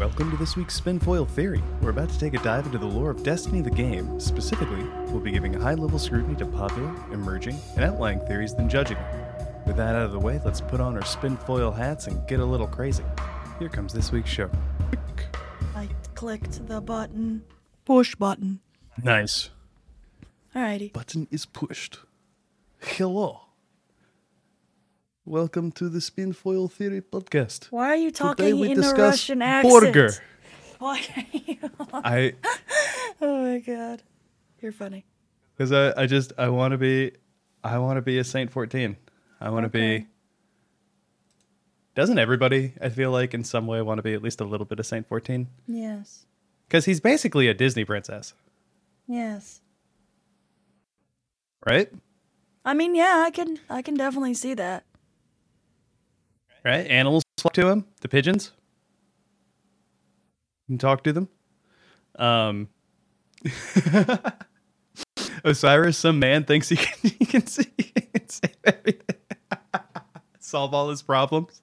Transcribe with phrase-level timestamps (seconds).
[0.00, 1.62] Welcome to this week's Spinfoil Theory.
[1.82, 4.18] We're about to take a dive into the lore of Destiny the game.
[4.18, 8.96] Specifically, we'll be giving high level scrutiny to popular, emerging, and outlying theories, then judging
[8.96, 9.62] them.
[9.66, 12.44] With that out of the way, let's put on our Spinfoil hats and get a
[12.44, 13.04] little crazy.
[13.58, 14.50] Here comes this week's show.
[15.76, 17.42] I clicked the button.
[17.84, 18.60] Push button.
[19.04, 19.50] Nice.
[20.56, 20.94] Alrighty.
[20.94, 21.98] Button is pushed.
[22.80, 23.42] Hello.
[25.30, 27.66] Welcome to the Spinfoil Theory podcast.
[27.66, 29.80] Why are you talking we in a Russian accent?
[29.94, 30.10] burger.
[30.80, 31.56] Why are you?
[31.92, 32.34] I
[33.22, 34.02] oh my god,
[34.60, 35.04] you're funny.
[35.56, 37.12] Because I, I just I want to be,
[37.62, 38.96] I want to be a Saint fourteen.
[39.40, 39.98] I want to Okay.
[39.98, 40.06] be.
[41.94, 42.72] Doesn't everybody?
[42.82, 44.86] I feel like in some way want to be at least a little bit of
[44.86, 46.26] Saint fourteen Yes.
[46.66, 48.34] because he's basically a Disney princess,
[49.06, 49.60] Yes.
[51.64, 51.88] right?
[52.64, 54.82] I mean, yeah, I can, I can definitely see that.
[56.64, 56.86] Right?
[56.86, 57.86] Animals flock to him.
[58.00, 58.52] The pigeons.
[60.68, 61.28] You can talk to them.
[62.16, 62.68] Um.
[65.44, 69.16] Osiris, some man thinks he can, he can see, he can save everything,
[70.38, 71.62] solve all his problems.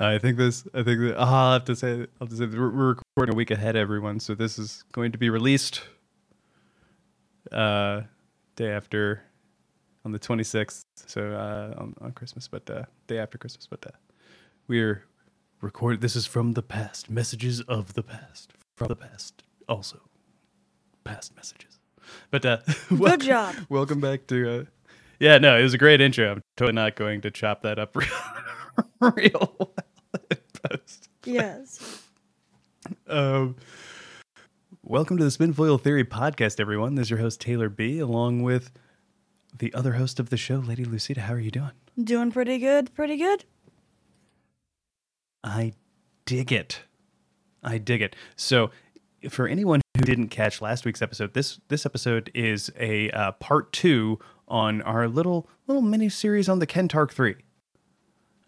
[0.00, 0.66] I think this.
[0.72, 1.92] I think that I'll have to say.
[1.92, 4.18] I'll have to say we're, we're recording a week ahead, everyone.
[4.18, 5.82] So this is going to be released
[7.52, 8.02] uh,
[8.56, 9.22] day after,
[10.04, 10.82] on the twenty sixth.
[10.96, 13.66] So uh, on, on Christmas, but uh, day after Christmas.
[13.66, 13.96] But uh,
[14.68, 15.04] we're
[15.60, 16.00] recorded.
[16.00, 17.10] This is from the past.
[17.10, 18.52] Messages of the past.
[18.76, 19.42] From the past.
[19.68, 20.00] Also,
[21.04, 21.78] past messages.
[22.30, 22.58] But uh,
[22.90, 23.54] welcome, job.
[23.68, 24.60] Welcome back to.
[24.60, 24.64] Uh,
[25.18, 26.32] yeah, no, it was a great intro.
[26.32, 28.08] I'm totally not going to chop that up real,
[29.14, 29.74] real well
[30.30, 31.08] in post.
[31.24, 32.02] Yes.
[33.06, 33.56] Um,
[34.82, 36.94] welcome to the Spinfoil Theory podcast, everyone.
[36.94, 38.72] This is your host Taylor B, along with
[39.56, 41.22] the other host of the show, Lady Lucida.
[41.22, 41.72] How are you doing?
[42.02, 42.94] Doing pretty good.
[42.94, 43.44] Pretty good.
[45.42, 45.72] I
[46.24, 46.82] dig it.
[47.62, 48.16] I dig it.
[48.36, 48.70] So,
[49.28, 53.72] for anyone who didn't catch last week's episode, this this episode is a uh, part
[53.72, 54.18] two
[54.48, 57.36] on our little little mini series on the Kentarch three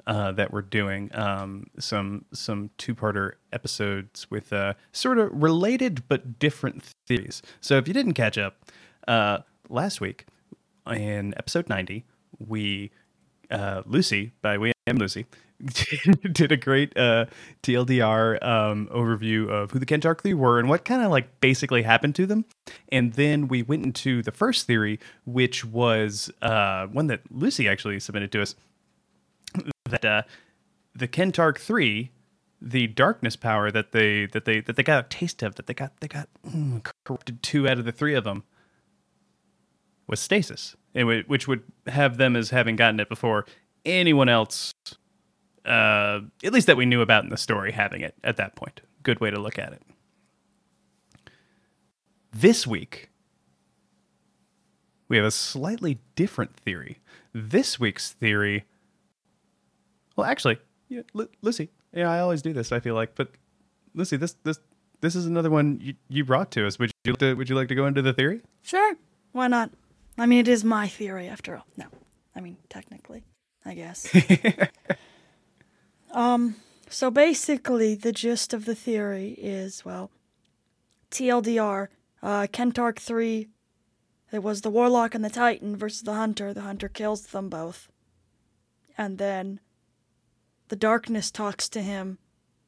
[0.06, 1.10] uh, that we're doing.
[1.14, 7.42] Um, some some two parter episodes with uh, sort of related but different theories.
[7.60, 8.64] So, if you didn't catch up,
[9.08, 10.26] uh, last week
[10.86, 12.04] in episode ninety,
[12.38, 12.90] we
[13.50, 15.26] uh, Lucy, by we am Lucy,
[16.32, 17.26] did a great uh,
[17.62, 21.82] TLDR um, overview of who the Kentarch Three were and what kind of like basically
[21.82, 22.44] happened to them.
[22.90, 28.00] And then we went into the first theory, which was uh, one that Lucy actually
[28.00, 28.56] submitted to us
[29.88, 30.22] that uh,
[30.94, 32.10] the Kentarch Three,
[32.60, 35.74] the darkness power that they that they that they got a taste of, that they
[35.74, 38.44] got they got mm, corrupted two out of the three of them
[40.12, 43.46] was stasis, which would have them as having gotten it before
[43.86, 44.74] anyone else,
[45.64, 48.82] uh, at least that we knew about in the story, having it at that point.
[49.02, 49.82] Good way to look at it.
[52.30, 53.08] This week,
[55.08, 56.98] we have a slightly different theory.
[57.32, 58.64] This week's theory.
[60.14, 60.58] Well, actually,
[60.90, 61.70] yeah, Lu- Lucy.
[61.94, 62.70] Yeah, I always do this.
[62.70, 63.30] I feel like, but
[63.94, 64.58] Lucy, this this
[65.00, 66.78] this is another one you, you brought to us.
[66.78, 68.42] Would you like to, would you like to go into the theory?
[68.62, 68.94] Sure.
[69.32, 69.70] Why not?
[70.18, 71.66] I mean, it is my theory after all.
[71.76, 71.86] No.
[72.34, 73.24] I mean, technically,
[73.64, 74.14] I guess.
[76.10, 76.56] um,
[76.88, 80.10] so basically, the gist of the theory is well,
[81.10, 81.88] TLDR,
[82.22, 83.48] uh, Kentarch 3,
[84.32, 86.54] it was the Warlock and the Titan versus the Hunter.
[86.54, 87.88] The Hunter kills them both.
[88.96, 89.60] And then
[90.68, 92.18] the Darkness talks to him,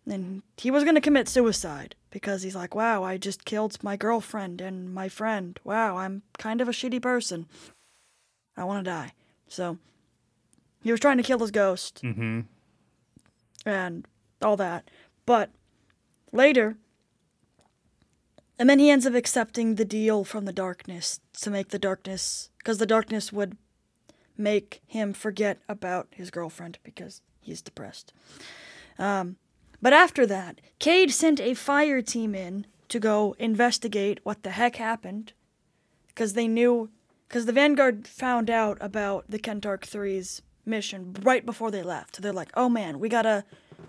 [0.07, 3.97] and he was going to commit suicide because he's like, wow, I just killed my
[3.97, 5.59] girlfriend and my friend.
[5.65, 7.47] Wow, I'm kind of a shitty person.
[8.57, 9.15] I want to die.
[9.49, 9.79] So
[10.81, 12.43] he was trying to kill his ghost Mm-hmm.
[13.67, 14.07] and
[14.41, 14.89] all that.
[15.27, 15.51] But
[16.31, 16.77] later,
[18.61, 22.51] and then he ends up accepting the deal from the darkness to make the darkness,
[22.59, 23.57] because the darkness would
[24.39, 28.13] make him forget about his girlfriend because he's depressed.
[29.01, 29.35] Um,
[29.85, 34.77] but after that, Cade sent a fire team in to go investigate what the heck
[34.77, 35.35] happened,
[36.09, 36.89] because they knew,
[37.29, 42.17] because the Vanguard found out about the Kentarch 3's mission right before they left.
[42.17, 43.45] So they're like, oh man, we gotta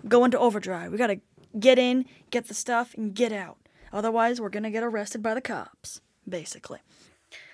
[0.06, 0.92] go into overdrive.
[0.92, 1.22] We gotta
[1.58, 3.56] get in, get the stuff, and get out.
[3.90, 6.80] Otherwise, we're gonna get arrested by the cops, basically.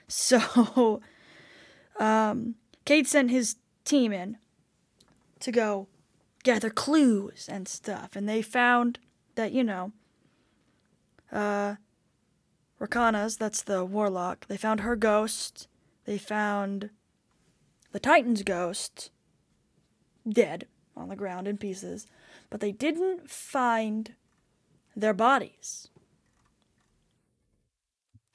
[0.09, 1.01] So,
[1.97, 3.55] um, Cade sent his
[3.85, 4.37] team in
[5.39, 5.87] to go
[6.43, 8.99] gather clues and stuff, and they found
[9.35, 9.93] that, you know,
[11.31, 11.77] uh,
[12.81, 15.69] Rekkana's, that's the warlock, they found her ghost,
[16.05, 16.91] they found
[17.93, 19.11] the Titan's ghost,
[20.29, 20.67] dead
[20.97, 22.07] on the ground in pieces,
[22.51, 24.15] but they didn't find
[24.97, 25.89] their bodies.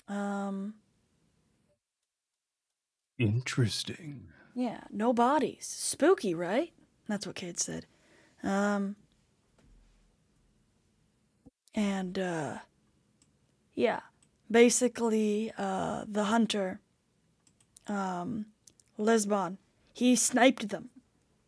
[0.08, 0.76] Um,
[3.20, 4.28] Interesting.
[4.56, 5.66] yeah, no bodies.
[5.70, 6.72] Spooky, right?
[7.08, 7.86] That's what Cade said.
[8.48, 8.96] Um,
[11.76, 12.58] and uh,
[13.76, 14.00] yeah,
[14.50, 16.80] basically, uh, the hunter,
[17.88, 18.46] um,
[18.98, 19.58] Lisbon,
[19.94, 20.90] he sniped them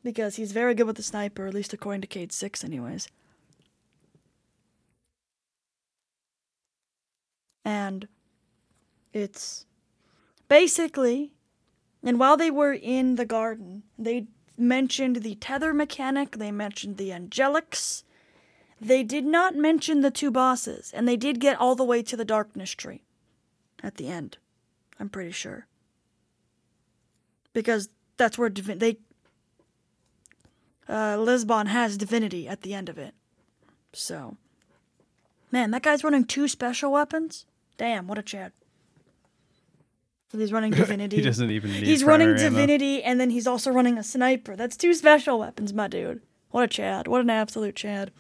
[0.03, 3.07] because he's very good with the sniper, at least according to Cade Six, anyways.
[7.63, 8.09] And
[9.13, 9.65] it's
[10.49, 11.31] basically,
[12.03, 14.27] and while they were in the garden, they
[14.59, 18.03] mentioned the tether mechanic, they mentioned the angelics.
[18.81, 22.15] They did not mention the two bosses, and they did get all the way to
[22.15, 23.03] the darkness tree
[23.83, 24.37] at the end.
[24.99, 25.67] I'm pretty sure.
[27.53, 28.97] Because that's where divin- they
[30.87, 33.13] uh, Lisbon has divinity at the end of it.
[33.93, 34.37] So,
[35.51, 37.45] man, that guy's running two special weapons.
[37.77, 38.51] Damn, what a chad.
[40.31, 41.15] So he's running divinity.
[41.17, 42.55] He doesn't even need He's running primary ammo.
[42.57, 44.55] divinity, and then he's also running a sniper.
[44.55, 46.21] That's two special weapons, my dude.
[46.51, 47.07] What a chad!
[47.07, 48.11] What an absolute chad!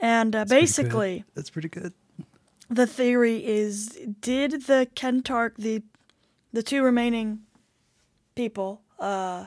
[0.00, 0.60] And uh, pretty good.
[0.60, 1.92] basically, That's pretty good.
[2.68, 5.82] the theory is: did the Kentarch, the
[6.52, 7.40] the two remaining
[8.34, 9.46] people, uh,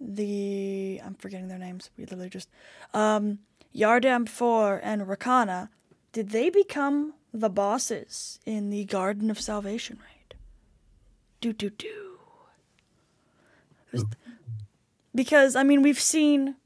[0.00, 1.90] the I'm forgetting their names.
[1.96, 2.48] We literally just
[2.94, 3.40] um,
[3.74, 5.68] Yardarm Four and Rekkana,
[6.12, 10.38] did they become the bosses in the Garden of Salvation raid?
[11.40, 12.18] Do do do.
[15.14, 16.56] Because I mean, we've seen,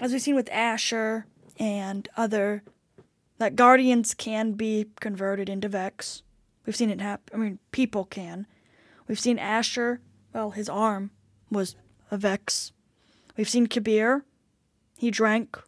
[0.00, 1.26] as we've seen with Asher
[1.58, 2.62] and other,
[3.38, 6.22] that guardians can be converted into Vex.
[6.66, 7.34] We've seen it happen.
[7.34, 8.46] I mean, people can.
[9.08, 10.00] We've seen Asher.
[10.32, 11.10] Well, his arm
[11.50, 11.76] was
[12.10, 12.72] a Vex.
[13.36, 14.24] We've seen Kabir.
[14.96, 15.58] He drank.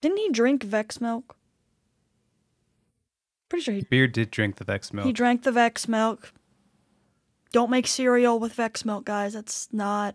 [0.00, 1.36] Didn't he drink Vex milk?
[3.56, 5.06] Pretty sure he Beard did drink the Vex milk.
[5.06, 6.34] he drank the Vex milk.
[7.52, 9.32] Don't make cereal with Vex milk, guys.
[9.32, 10.14] That's not.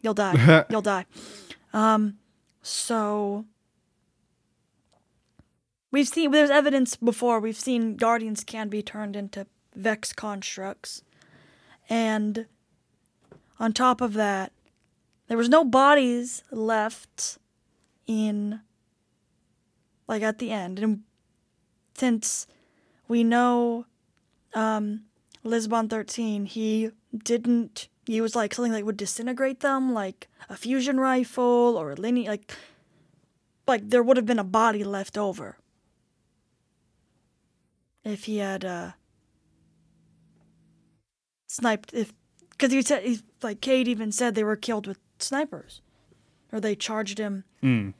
[0.00, 0.64] You'll die.
[0.70, 1.04] You'll die.
[1.74, 2.16] Um,
[2.62, 3.44] so
[5.90, 7.40] we've seen there's evidence before.
[7.40, 11.02] We've seen guardians can be turned into Vex constructs,
[11.90, 12.46] and
[13.60, 14.50] on top of that,
[15.28, 17.36] there was no bodies left
[18.06, 18.60] in
[20.08, 21.02] like at the end, and
[21.98, 22.46] since
[23.08, 23.86] we know
[24.54, 25.02] um,
[25.42, 31.76] Lisbon 13, he didn't use like something that would disintegrate them, like a fusion rifle
[31.76, 32.52] or a linear, like,
[33.66, 35.56] like there would have been a body left over
[38.04, 38.92] if he had uh,
[41.48, 41.92] sniped.
[41.92, 42.12] If
[42.50, 45.82] because he said, he, like Cade even said, they were killed with snipers,
[46.52, 47.94] or they charged him Mm.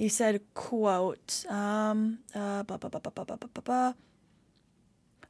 [0.00, 3.96] He said, quote, um, uh, ba, ba, ba, ba, ba, ba, ba, ba, ba.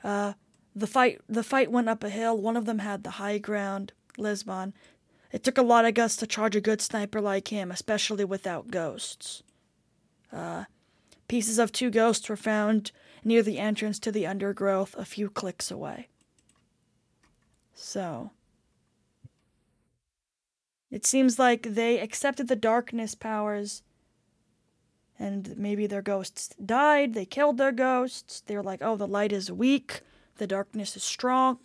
[0.04, 0.32] Uh,
[0.76, 2.38] the fight, the fight went up a hill.
[2.38, 4.72] One of them had the high ground, Lisbon.
[5.32, 8.70] It took a lot of guts to charge a good sniper like him, especially without
[8.70, 9.42] ghosts.
[10.32, 10.66] Uh,
[11.26, 12.92] pieces of two ghosts were found
[13.24, 16.06] near the entrance to the undergrowth a few clicks away.
[17.74, 18.30] So,
[20.92, 23.82] it seems like they accepted the darkness powers
[25.20, 27.12] and maybe their ghosts died.
[27.12, 28.42] They killed their ghosts.
[28.46, 30.00] They were like, oh, the light is weak,
[30.38, 31.58] the darkness is strong.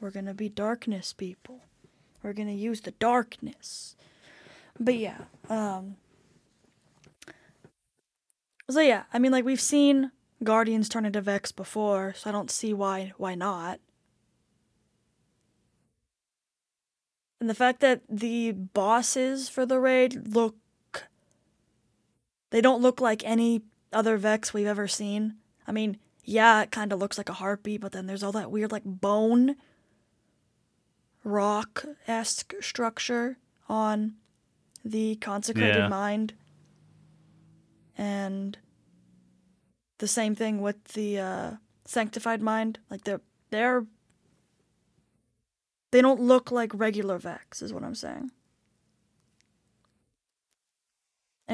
[0.00, 1.60] We're gonna be darkness people.
[2.22, 3.94] We're gonna use the darkness.
[4.78, 5.18] But yeah,
[5.50, 5.96] um.
[8.70, 10.10] So yeah, I mean, like we've seen
[10.42, 13.78] Guardians turn into Vex before, so I don't see why why not.
[17.40, 20.56] And the fact that the bosses for the raid look
[22.50, 25.34] they don't look like any other Vex we've ever seen.
[25.66, 28.50] I mean, yeah, it kind of looks like a heartbeat, but then there's all that
[28.50, 29.56] weird, like, bone
[31.24, 33.38] rock esque structure
[33.68, 34.14] on
[34.84, 35.88] the consecrated Yeah.
[35.88, 36.34] mind.
[37.96, 38.56] And
[39.98, 41.50] the same thing with the uh,
[41.84, 42.78] sanctified mind.
[42.90, 43.86] Like, they're, they're,
[45.90, 48.30] they don't look like regular Vex, is what I'm saying.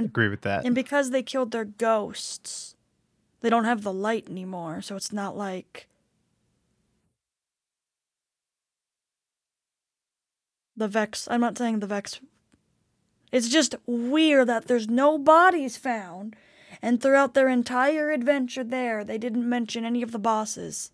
[0.04, 0.64] Agree with that.
[0.64, 2.74] And because they killed their ghosts,
[3.40, 5.88] they don't have the light anymore, so it's not like
[10.76, 11.26] the Vex.
[11.30, 12.20] I'm not saying the Vex.
[13.32, 16.36] It's just weird that there's no bodies found,
[16.80, 20.90] and throughout their entire adventure there, they didn't mention any of the bosses.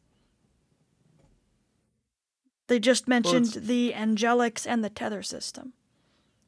[2.68, 5.74] They just mentioned it's- the angelics and the tether system.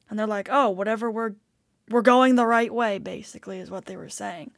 [0.09, 1.35] And they're like, "Oh, whatever we're
[1.89, 4.51] we're going the right way," basically is what they were saying.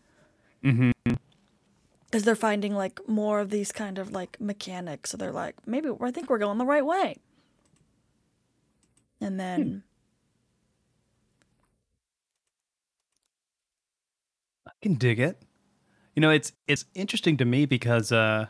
[0.64, 0.94] Mhm.
[2.12, 5.12] Cuz they're finding like more of these kind of like mechanics.
[5.12, 7.18] So they're like, "Maybe I think we're going the right way."
[9.22, 9.84] And then
[14.66, 15.42] I can dig it.
[16.16, 18.48] You know, it's it's interesting to me because uh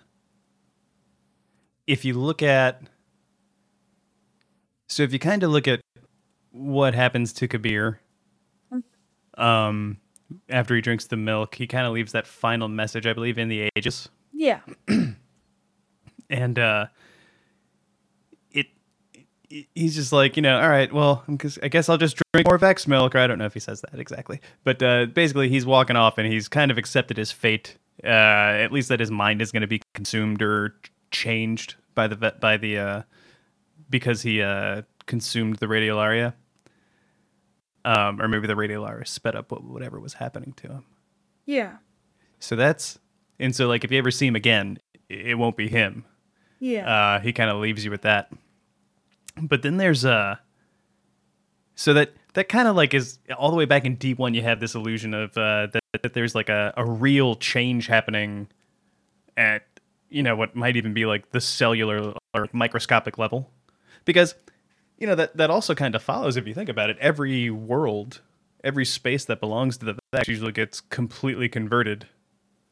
[1.87, 2.81] if you look at
[4.87, 5.81] so if you kind of look at
[6.51, 7.99] what happens to Kabir
[9.37, 9.97] um
[10.49, 13.47] after he drinks the milk, he kind of leaves that final message, I believe, in
[13.47, 14.09] the ages.
[14.33, 14.59] yeah.
[16.29, 16.87] and uh
[18.51, 18.67] it,
[19.49, 21.23] it- he's just like you know all right well
[21.61, 23.79] i guess i'll just drink more vex milk or i don't know if he says
[23.81, 27.77] that exactly but uh basically he's walking off and he's kind of accepted his fate
[28.03, 30.75] uh at least that his mind is going to be consumed or
[31.11, 33.01] changed by the vet by the uh
[33.89, 36.33] because he uh consumed the radiolaria
[37.87, 40.83] um or maybe the radio radiolaria sped up whatever was happening to him
[41.45, 41.77] Yeah.
[42.39, 42.99] so that's
[43.39, 44.77] and so like if you ever see him again
[45.09, 46.03] it won't be him
[46.59, 46.85] Yeah.
[46.89, 48.29] uh, he kind of leaves you with that.
[49.41, 50.35] But then there's uh
[51.75, 54.33] so that that kind of like is all the way back in D one.
[54.33, 58.47] You have this illusion of uh, that, that there's like a, a real change happening
[59.37, 59.63] at
[60.09, 63.49] you know what might even be like the cellular or microscopic level,
[64.05, 64.35] because
[64.97, 66.97] you know that that also kind of follows if you think about it.
[66.99, 68.21] Every world,
[68.63, 72.07] every space that belongs to the Vex usually gets completely converted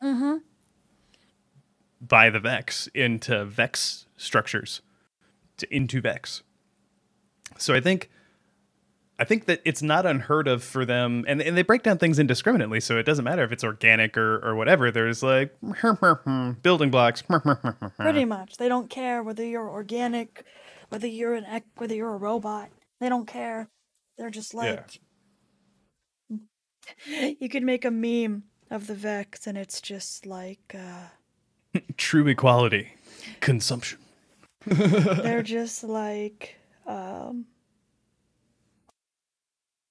[0.01, 0.37] mm-hmm.
[2.01, 4.81] by the Vex into Vex structures,
[5.57, 6.41] to, into Vex.
[7.57, 8.09] So I think,
[9.19, 12.17] I think that it's not unheard of for them, and and they break down things
[12.17, 12.79] indiscriminately.
[12.79, 14.89] So it doesn't matter if it's organic or or whatever.
[14.89, 15.55] There's like
[16.63, 17.21] building blocks.
[17.99, 18.57] Pretty much.
[18.57, 20.43] They don't care whether you're organic,
[20.89, 22.69] whether you're an ec- whether you're a robot.
[22.99, 23.69] They don't care.
[24.17, 24.99] They're just like
[27.39, 32.93] you could make a meme of the Vex and it's just like uh True equality,
[33.41, 33.99] consumption.
[34.65, 36.55] they're just like
[36.87, 37.45] um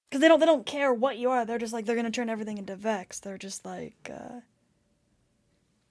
[0.09, 1.45] because they don't they don't care what you are.
[1.45, 3.19] They're just like they're gonna turn everything into Vex.
[3.19, 4.39] They're just like uh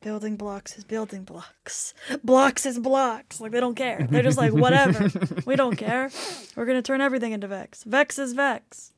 [0.04, 1.94] building blocks is building blocks.
[2.22, 3.40] Blocks is blocks.
[3.40, 4.06] Like they don't care.
[4.10, 5.08] They're just like whatever.
[5.46, 6.10] we don't care.
[6.54, 7.82] We're gonna turn everything into Vex.
[7.84, 8.92] Vex is Vex.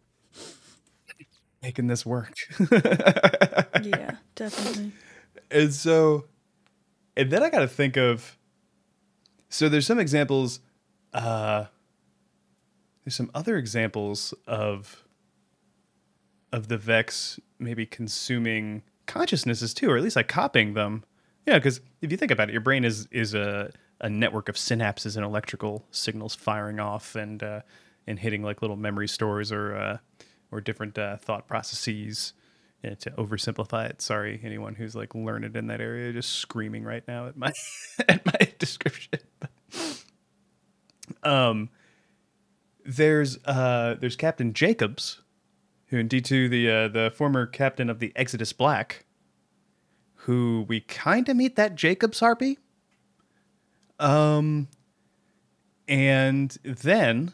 [1.62, 2.32] Making this work.
[3.82, 4.92] Yeah, definitely.
[5.50, 6.24] and so
[7.16, 8.36] and then i gotta think of
[9.48, 10.58] so there's some examples
[11.12, 11.66] uh
[13.04, 15.04] there's some other examples of
[16.52, 21.04] of the vex maybe consuming consciousnesses too or at least like copying them
[21.46, 23.70] yeah because if you think about it your brain is is a
[24.00, 27.60] a network of synapses and electrical signals firing off and uh
[28.06, 29.98] and hitting like little memory stores or uh
[30.52, 32.32] or different uh, thought processes
[32.84, 37.02] yeah, to oversimplify it, sorry anyone who's like learned in that area, just screaming right
[37.08, 37.52] now at my
[38.08, 39.18] at my description.
[41.22, 41.68] um,
[42.84, 45.22] there's uh, there's Captain Jacobs,
[45.88, 49.04] who in D two the uh, the former captain of the Exodus Black,
[50.14, 52.58] who we kind of meet that Jacobs harpy.
[53.98, 54.68] Um,
[55.88, 57.32] and then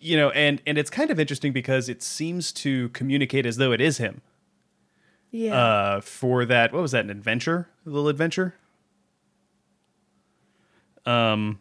[0.00, 3.70] you know and and it's kind of interesting because it seems to communicate as though
[3.72, 4.20] it is him
[5.30, 5.54] Yeah.
[5.56, 8.54] uh for that what was that an adventure a little adventure
[11.06, 11.60] um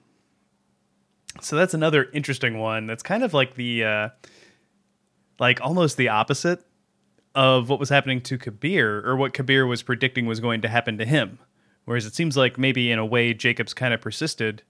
[1.39, 4.09] so that's another interesting one that's kind of like the uh
[5.41, 6.63] like almost the opposite
[7.33, 10.99] of what was happening to kabir or what kabir was predicting was going to happen
[10.99, 11.39] to him.
[11.85, 14.61] Whereas it seems like maybe in a way jacobs kind of persisted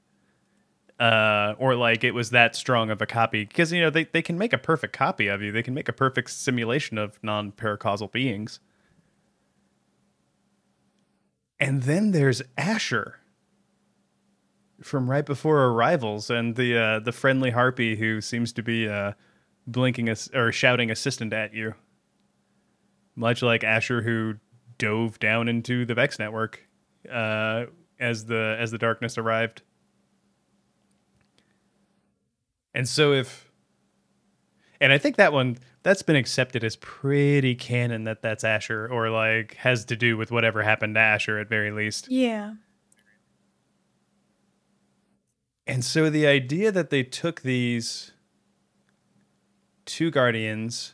[0.97, 3.43] uh, or like it was that strong of a copy.
[3.43, 5.51] Because you know they, they can make a perfect copy of you.
[5.51, 8.59] They can make a perfect simulation of non-paracausal beings.
[11.59, 13.17] And then there's asher
[14.81, 19.11] from right before arrivals and the uh, the friendly harpy who seems to be uh,
[19.67, 21.73] blinking us or shouting assistant at you
[23.15, 24.35] much like asher who
[24.77, 26.67] dove down into the vex network
[27.11, 27.65] uh,
[27.99, 29.61] as the as the darkness arrived
[32.73, 33.51] and so if
[34.81, 39.09] and I think that one that's been accepted as pretty canon that that's Asher or
[39.11, 42.09] like has to do with whatever happened to Asher at very least.
[42.09, 42.55] yeah.
[45.67, 48.11] And so the idea that they took these
[49.91, 50.93] two guardians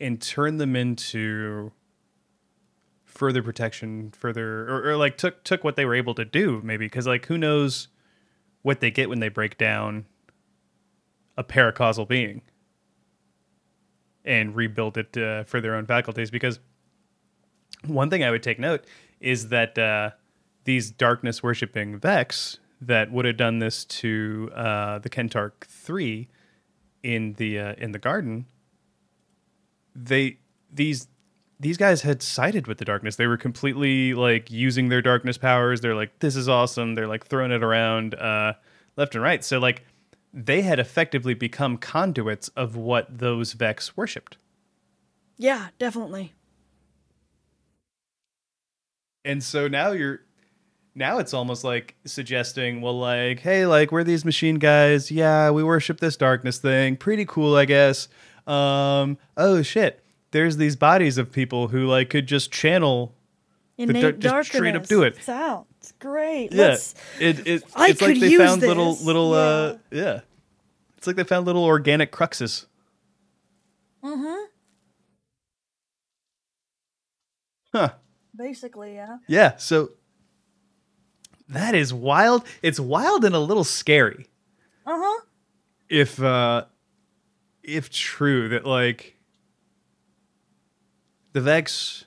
[0.00, 1.70] and turned them into
[3.04, 6.86] further protection, further or, or like took took what they were able to do maybe
[6.86, 7.86] because like who knows
[8.62, 10.06] what they get when they break down
[11.36, 12.42] a paracausal being
[14.24, 16.32] and rebuild it uh, for their own faculties.
[16.32, 16.58] Because
[17.86, 18.84] one thing I would take note
[19.20, 20.10] is that uh,
[20.64, 26.28] these darkness worshipping Vex that would have done this to uh, the Kentarch three
[27.04, 28.46] in the uh, in the garden,
[29.94, 30.38] they
[30.72, 31.06] these
[31.60, 33.14] these guys had sided with the darkness.
[33.14, 35.80] They were completely like using their darkness powers.
[35.80, 36.96] They're like, this is awesome.
[36.96, 38.54] They're like throwing it around uh,
[38.96, 39.44] left and right.
[39.44, 39.84] So like
[40.32, 44.36] they had effectively become conduits of what those Vex worshipped.
[45.36, 46.32] Yeah, definitely.
[49.24, 50.22] And so now you're
[50.94, 55.10] now it's almost like suggesting, well, like, hey, like we're these machine guys.
[55.10, 56.96] Yeah, we worship this darkness thing.
[56.96, 58.08] Pretty cool, I guess.
[58.46, 60.00] Um, oh shit.
[60.30, 63.14] There's these bodies of people who like could just channel
[63.78, 64.46] Innate dar- just darkness.
[64.48, 65.22] straight up do it.
[65.22, 66.52] Sounds great.
[66.52, 69.04] Yeah, Let's- it, it I it's like they use found little this.
[69.04, 70.20] little uh yeah.
[70.96, 72.66] It's like they found little organic cruxes.
[74.04, 74.44] Mhm.
[77.72, 77.90] Huh.
[78.36, 79.18] Basically, yeah.
[79.26, 79.90] Yeah, so
[81.48, 82.44] that is wild.
[82.62, 84.26] It's wild and a little scary
[84.86, 85.20] Uh huh.
[85.88, 86.64] if uh
[87.62, 89.16] if true that like
[91.32, 92.04] the Vex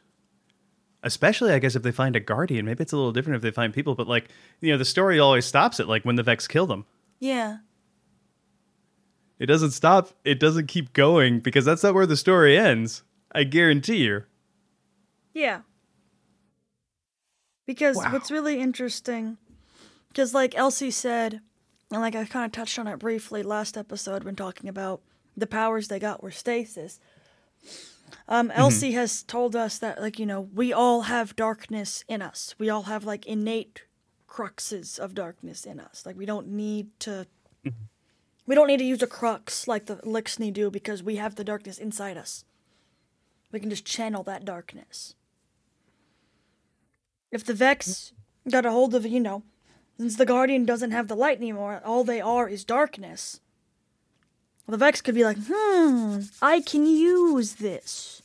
[1.04, 3.52] especially I guess if they find a guardian, maybe it's a little different if they
[3.52, 4.30] find people, but like
[4.62, 6.86] you know, the story always stops at like when the Vex kill them.
[7.20, 7.58] Yeah.
[9.40, 10.10] It doesn't stop.
[10.26, 13.04] It doesn't keep going because that's not where the story ends.
[13.32, 14.24] I guarantee you.
[15.34, 15.62] Yeah.
[17.68, 18.12] Because Wow.
[18.14, 19.38] what's really interesting,
[20.08, 21.42] because like Elsie said,
[21.92, 25.02] and like I kind of touched on it briefly last episode when talking about
[25.36, 27.00] the powers they got were stasis.
[28.30, 32.56] Um, Elsie has told us that like you know we all have darkness in us.
[32.58, 33.84] We all have like innate
[34.28, 36.06] cruxes of darkness in us.
[36.06, 37.28] Like we don't need to.
[38.46, 41.44] We don't need to use a crux like the Lixney do because we have the
[41.44, 42.46] darkness inside us.
[43.52, 45.16] We can just channel that darkness.
[47.32, 48.14] If the Vex
[48.50, 49.44] got a hold of, you know,
[49.98, 53.42] since the Guardian doesn't have the light anymore, all they are is darkness.
[54.66, 58.22] Well, the Vex could be like, hmm, I can use this.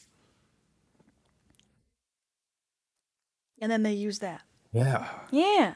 [3.60, 4.42] And then they use that.
[4.72, 5.08] Yeah.
[5.30, 5.74] Yeah.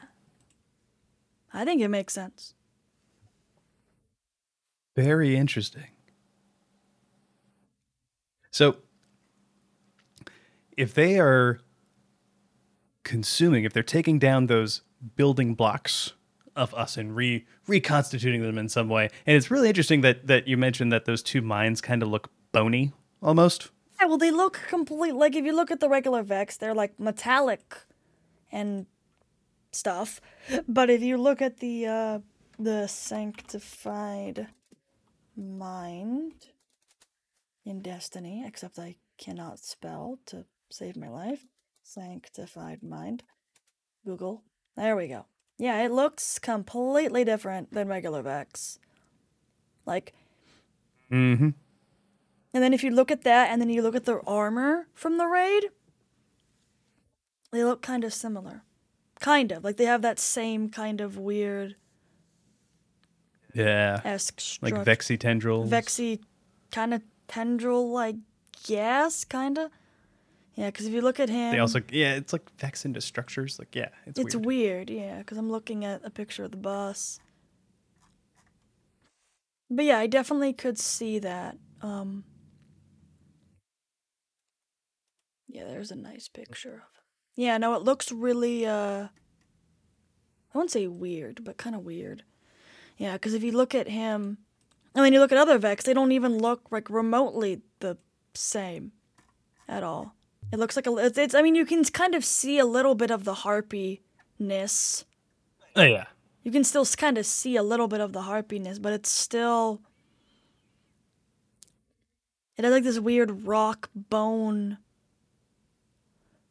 [1.53, 2.53] I think it makes sense.
[4.95, 5.87] Very interesting.
[8.51, 8.77] So,
[10.75, 11.61] if they are
[13.07, 14.81] consuming, if they're taking down those
[15.15, 16.13] building blocks
[16.55, 20.47] of us and re reconstituting them in some way, and it's really interesting that that
[20.47, 22.91] you mentioned that those two minds kind of look bony
[23.21, 23.71] almost.
[23.99, 25.15] Yeah, well, they look complete.
[25.15, 27.75] Like if you look at the regular Vex, they're like metallic
[28.51, 28.85] and
[29.71, 30.21] stuff.
[30.67, 32.19] But if you look at the uh,
[32.59, 34.47] the sanctified
[35.35, 36.33] mind
[37.65, 41.45] in Destiny, except I cannot spell to save my life.
[41.87, 43.23] Sanctified mind.
[44.05, 44.43] Google.
[44.75, 45.25] There we go.
[45.57, 48.77] Yeah, it looks completely different than regular Vex.
[49.85, 50.13] Like
[51.09, 51.49] Mm-hmm.
[52.53, 55.17] and then if you look at that and then you look at their armor from
[55.17, 55.69] the raid,
[57.53, 58.63] they look kind of similar.
[59.21, 59.63] Kind of.
[59.63, 61.75] Like they have that same kind of weird
[63.53, 64.01] Yeah.
[64.03, 65.69] esque Like vexy tendrils.
[65.69, 66.19] Vexy
[66.71, 68.15] kind of tendril, I
[68.65, 69.71] guess, kind of.
[70.57, 71.51] Yeah, because if you look at him.
[71.51, 73.59] They also yeah, it's like vex into structures.
[73.59, 74.45] Like yeah, it's, It's weird.
[74.45, 77.19] weird, yeah, because I'm looking at a picture of the bus.
[79.69, 81.57] But yeah, I definitely could see that.
[81.83, 82.23] Um,
[85.47, 87.03] yeah, there's a nice picture of.
[87.35, 89.09] Yeah, no, it looks really, uh, I
[90.57, 92.23] wouldn't say weird, but kind of weird.
[92.97, 94.39] Yeah, because if you look at him,
[94.95, 97.97] I mean, you look at other Vex, they don't even look like remotely the
[98.33, 98.93] same
[99.67, 100.16] at all.
[100.51, 102.95] It looks like a, it's, it's I mean, you can kind of see a little
[102.95, 105.03] bit of the harpiness.
[105.75, 106.05] Oh yeah.
[106.43, 109.81] You can still kind of see a little bit of the harpiness, but it's still.
[112.55, 114.77] It has like this weird rock bone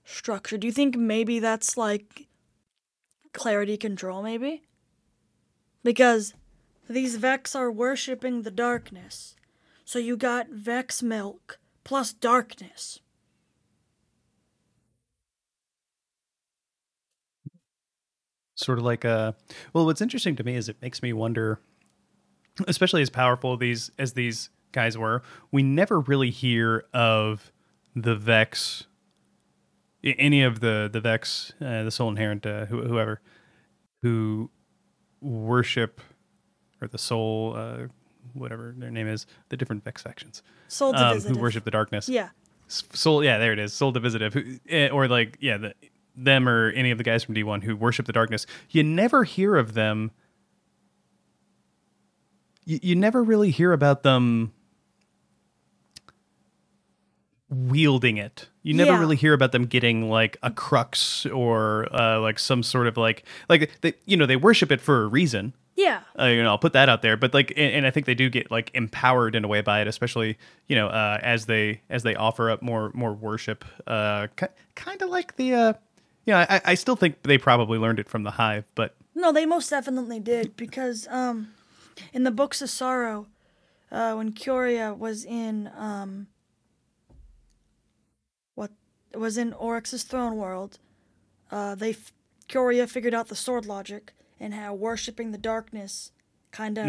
[0.05, 0.59] structure.
[0.59, 2.29] Do you think maybe that's like
[3.33, 4.63] clarity control, maybe?
[5.83, 6.35] Because
[6.89, 9.35] these Vex are worshipping the darkness.
[9.85, 13.01] So you got Vex milk plus darkness.
[18.57, 19.35] Sort of like a
[19.73, 21.61] well what's interesting to me is it makes me wonder
[22.67, 27.53] especially as powerful these as these guys were we never really hear of
[27.95, 28.87] the vex
[30.03, 33.21] any of the the vex uh, the soul inherent uh, who, whoever
[34.03, 34.51] who
[35.21, 36.01] worship
[36.81, 37.87] or the soul, uh,
[38.35, 42.09] whatever their name is, the different Vex factions Sol um, who worship the darkness.
[42.09, 42.31] Yeah.
[42.69, 43.73] Sol, yeah, there it is.
[43.73, 45.75] Sol Divisive, who, eh, or like, yeah, the,
[46.17, 48.47] them or any of the guys from D1 who worship the darkness.
[48.71, 50.11] You never hear of them.
[52.65, 54.53] You, you never really hear about them
[57.49, 58.49] wielding it.
[58.63, 58.99] You never Yeah.
[58.99, 63.25] really hear about them getting like a crux or uh, like some sort of like
[63.49, 66.01] like they, you know they worship it for a reason Yeah.
[66.19, 67.17] uh, you know, I'll put that out there.
[67.17, 69.81] But like, and, and I think they do get like empowered in a way by
[69.81, 73.65] it, especially you know, uh, as they as they offer up more more worship.
[73.87, 75.73] Uh, ki- kind of like the, uh,
[76.33, 79.47] know, I, I still think they probably learned it from the Hive, but No, they
[79.47, 81.49] most definitely did because um,
[82.13, 83.27] in the Books of Sorrow,
[83.93, 86.27] uh, when Curia was in um,
[88.55, 88.73] what
[89.15, 90.79] was in Oryx's throne world,
[91.51, 92.13] uh, they f-
[92.49, 96.11] Curia figured out the sword logic and how worshiping the darkness
[96.51, 96.87] kind of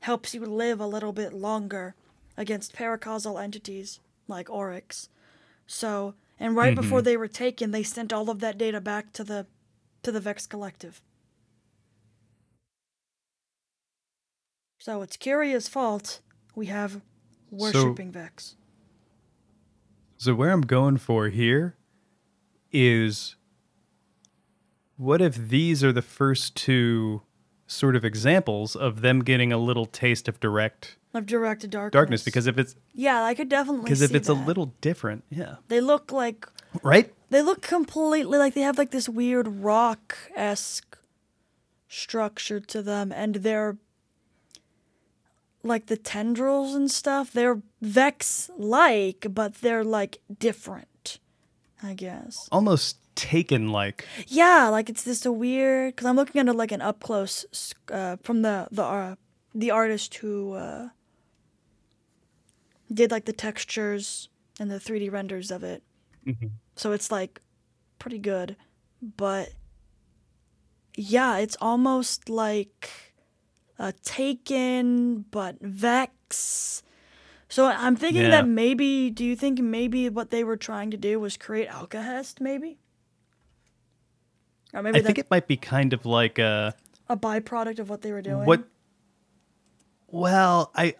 [0.00, 1.94] helps you live a little bit longer
[2.36, 5.08] against paracausal entities like Oryx.
[5.66, 7.04] So, and right before mm-hmm.
[7.04, 9.46] they were taken, they sent all of that data back to the
[10.02, 11.02] to the Vex Collective.
[14.78, 16.20] So it's Curia's fault
[16.54, 17.02] we have
[17.50, 18.56] worshipping Vex.
[20.16, 21.76] So where I'm going for here
[22.72, 23.36] is
[24.96, 27.22] what if these are the first two
[27.66, 31.92] sort of examples of them getting a little taste of direct Of direct darkness.
[31.92, 35.56] darkness because if it's yeah, I could definitely because if it's a little different, yeah.
[35.68, 36.46] they look like
[36.84, 37.12] Right?
[37.30, 40.98] they look completely like they have like this weird rock esque
[41.88, 43.76] structure to them, and they're
[45.62, 47.32] like the tendrils and stuff.
[47.32, 51.18] They're Vex like, but they're like different.
[51.82, 52.48] I guess.
[52.52, 55.96] Almost taken like Yeah, like it's just a weird.
[55.96, 59.14] Because I'm looking at it like an up close uh, from the the uh,
[59.54, 60.88] the artist who uh,
[62.92, 65.82] did like the textures and the 3D renders of it.
[66.26, 66.48] Mm-hmm.
[66.76, 67.40] So it's like
[67.98, 68.56] pretty good,
[69.16, 69.50] but
[70.96, 72.90] yeah, it's almost like
[73.78, 76.82] a Taken but Vex.
[77.48, 78.30] So I'm thinking Yeah.
[78.30, 79.10] that maybe.
[79.10, 82.40] Do you think maybe what they were trying to do was create Alkahest?
[82.40, 82.78] Maybe.
[84.72, 86.74] Or maybe I think it might be kind of like a
[87.08, 88.44] a byproduct of what they were doing.
[88.46, 88.64] what
[90.08, 90.94] well, I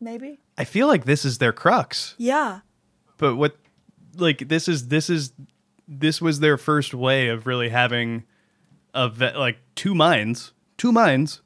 [0.00, 0.40] Maybe.
[0.58, 2.14] I feel like this is their crux.
[2.18, 2.60] Yeah.
[3.16, 3.56] But what
[4.16, 5.32] like this is this is
[5.88, 8.24] this was their first way of really having
[8.94, 11.40] a like two minds, two minds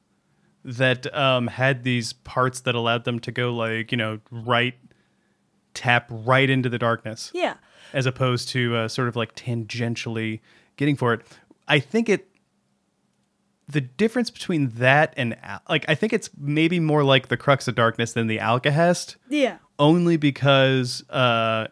[0.65, 4.75] that um had these parts that allowed them to go like, you know, right
[5.75, 7.31] tap right into the darkness.
[7.35, 7.55] Yeah.
[7.93, 10.41] as opposed to uh, sort of like tangentially
[10.77, 11.23] getting for it.
[11.69, 12.29] I think it
[13.69, 15.37] the difference between that and
[15.69, 19.59] like I think it's maybe more like the crux of darkness than the alkahest Yeah.
[19.79, 21.67] only because uh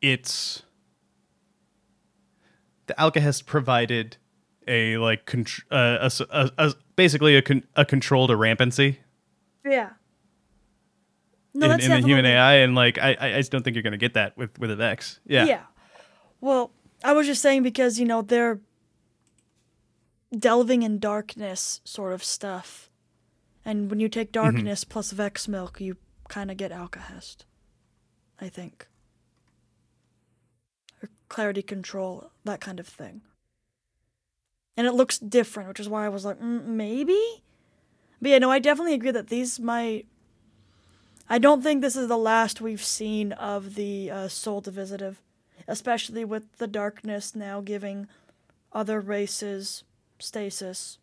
[0.00, 0.62] it's
[2.86, 4.16] the alkahest provided
[4.68, 9.00] a like contr- uh, a a- a- basically a, con- a control to rampancy
[9.64, 9.90] Yeah.
[11.54, 13.82] No, in, in the human AI, and like I, I I just don't think you're
[13.82, 15.20] gonna get that with with an X.
[15.26, 15.62] Yeah, Yeah.
[16.40, 16.72] Well,
[17.04, 18.58] I was just saying because, you know, they're
[20.36, 22.90] delving in darkness sort of stuff.
[23.64, 24.42] And when you take Mm-hmm.
[24.44, 25.96] darkness plus Vex milk, you
[26.28, 27.44] kind of get Alkahest.
[28.40, 28.88] I think.
[31.02, 33.22] Or clarity control, that kind of thing.
[34.76, 37.42] And it looks different, which is why I was like, mm, maybe?
[38.20, 40.06] But yeah, no, I definitely agree that these might.
[41.28, 45.20] I don't think this is the last we've seen of the uh, Sol Divisive,
[45.68, 48.08] especially with the darkness now giving
[48.72, 49.84] other races
[50.22, 50.98] stasis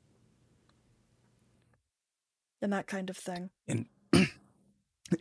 [2.62, 3.50] and that kind of thing.
[3.68, 3.86] and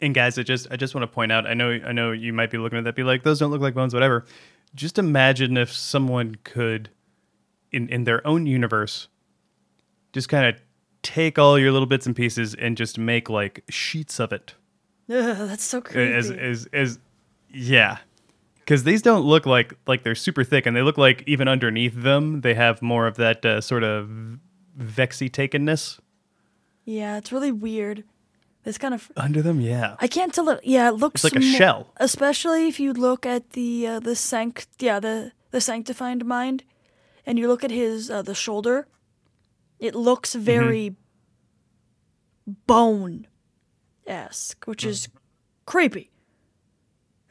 [0.01, 1.47] and guys, I just I just want to point out.
[1.47, 3.61] I know I know you might be looking at that, be like, those don't look
[3.61, 4.25] like bones, whatever.
[4.75, 6.91] Just imagine if someone could,
[7.73, 9.09] in in their own universe,
[10.13, 10.61] just kind of
[11.03, 14.55] take all your little bits and pieces and just make like sheets of it.
[15.11, 16.13] Ugh, that's so creepy.
[16.13, 16.99] As as as
[17.51, 17.99] yeah.
[18.69, 21.95] Because these don't look like like they're super thick, and they look like even underneath
[22.03, 24.11] them, they have more of that uh, sort of
[24.77, 25.99] vexy takenness
[26.85, 28.05] yeah, it's really weird.
[28.65, 29.61] It's kind of under them.
[29.61, 30.61] Yeah, I can't tell it.
[30.65, 31.93] Yeah, it looks It's like a shell.
[31.99, 36.65] Especially if you look at the uh, the sanct yeah the the sanctified mind,
[37.27, 38.87] and you look at his uh, the shoulder.
[39.79, 40.45] It looks Mm-hmm.
[40.45, 40.97] very
[42.67, 43.27] bone
[44.07, 45.09] esque, which is
[45.67, 46.11] creepy.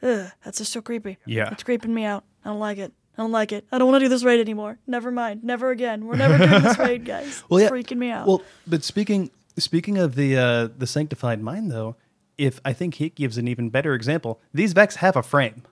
[0.02, 1.18] Ugh, that's just so creepy.
[1.26, 1.50] Yeah.
[1.52, 2.24] it's creeping me out.
[2.44, 2.92] I don't like it.
[3.16, 3.66] I don't like it.
[3.72, 4.78] I don't want to do this raid anymore.
[4.86, 5.42] Never mind.
[5.42, 6.06] Never again.
[6.06, 7.42] We're never doing this raid, guys.
[7.48, 7.68] Well, yeah.
[7.68, 8.26] Freaking me out.
[8.28, 11.96] Well, but speaking speaking of the uh, the sanctified mind, though,
[12.36, 15.62] if I think he gives an even better example, these Vex have a frame.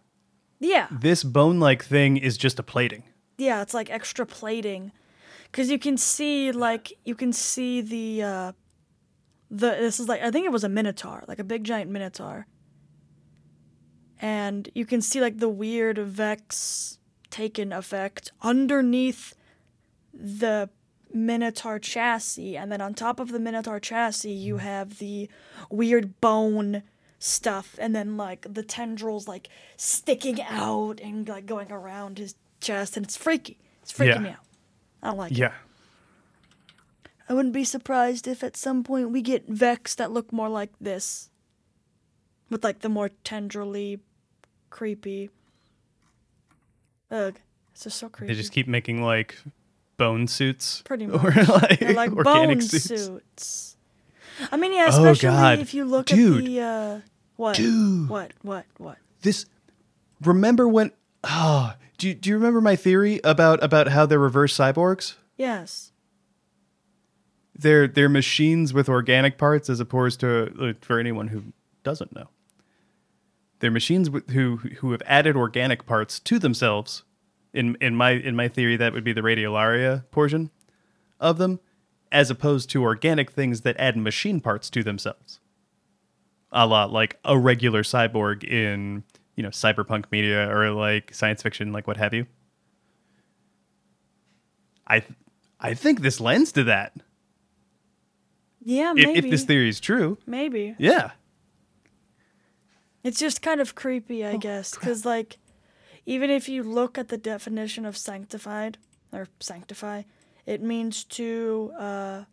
[0.59, 0.89] yeah.
[0.91, 3.05] This bone like thing is just a plating.
[3.39, 4.91] Yeah, it's like extra plating.
[5.53, 8.53] Cuz you can see like you can see the uh
[9.53, 12.49] the this is like I think it was a minotaur, like a big giant minotaur.
[14.20, 16.98] And you can see like the weird vex
[17.31, 19.35] taken effect underneath
[20.14, 20.70] the
[21.12, 22.57] minotaur chassis.
[22.57, 24.61] And then on top of the minotaur chassis you mm.
[24.61, 25.29] have the
[25.70, 26.83] weird bone
[27.18, 27.76] stuff.
[27.79, 32.96] And then like the tendrils like sticking out and like going around his chest.
[32.96, 33.59] And it's freaky.
[33.83, 34.18] It's freaking Yeah.
[34.18, 34.44] me out.
[35.02, 35.38] I don't like it.
[35.38, 35.52] Yeah.
[37.29, 40.70] i wouldn't be surprised if at some point we get vex that look more like
[40.81, 41.29] this
[42.50, 44.00] with like the more tendrily
[44.77, 45.31] creepy
[47.11, 47.35] ugh
[47.73, 49.37] it's just so creepy They just keep making like
[49.99, 50.83] bone suits.
[50.85, 51.49] Pretty Or much.
[51.49, 52.85] like, They're like organic bone suits.
[53.07, 53.77] suits.
[54.53, 55.59] I mean, yeah, Oh, especially God.
[55.59, 56.39] if you look Dude.
[56.39, 57.01] at the uh,
[57.37, 58.09] what, Dude.
[58.09, 58.97] what, what, what?
[59.23, 59.47] This
[60.23, 60.91] remember when
[61.25, 65.15] oh, do you, do you remember my theory about about how they're reverse cyborgs?
[65.37, 65.93] Yes.
[67.59, 71.43] They're they're machines with organic parts as opposed to uh, for anyone who
[71.85, 72.29] doesn't know.
[73.61, 77.05] They're machines who who have added organic parts to themselves.
[77.55, 80.51] In in my in my theory, that would be the radiolaria portion
[81.19, 81.61] of them,
[82.12, 85.40] as opposed to organic things that add machine parts to themselves.
[86.53, 89.05] A lot like a regular cyborg in
[89.37, 92.27] you know cyberpunk media or like science fiction, like what have you.
[94.87, 95.12] I th-
[95.59, 96.92] I think this lends to that.
[98.62, 99.19] Yeah, If, maybe.
[99.19, 100.75] if this theory is true, maybe.
[100.79, 101.12] yeah.
[103.07, 105.38] It's just kind of creepy, Oh, I guess, because like,
[106.07, 108.79] even if you look at the definition of sanctified
[109.12, 110.03] or sanctify,
[110.45, 112.25] it means to uh,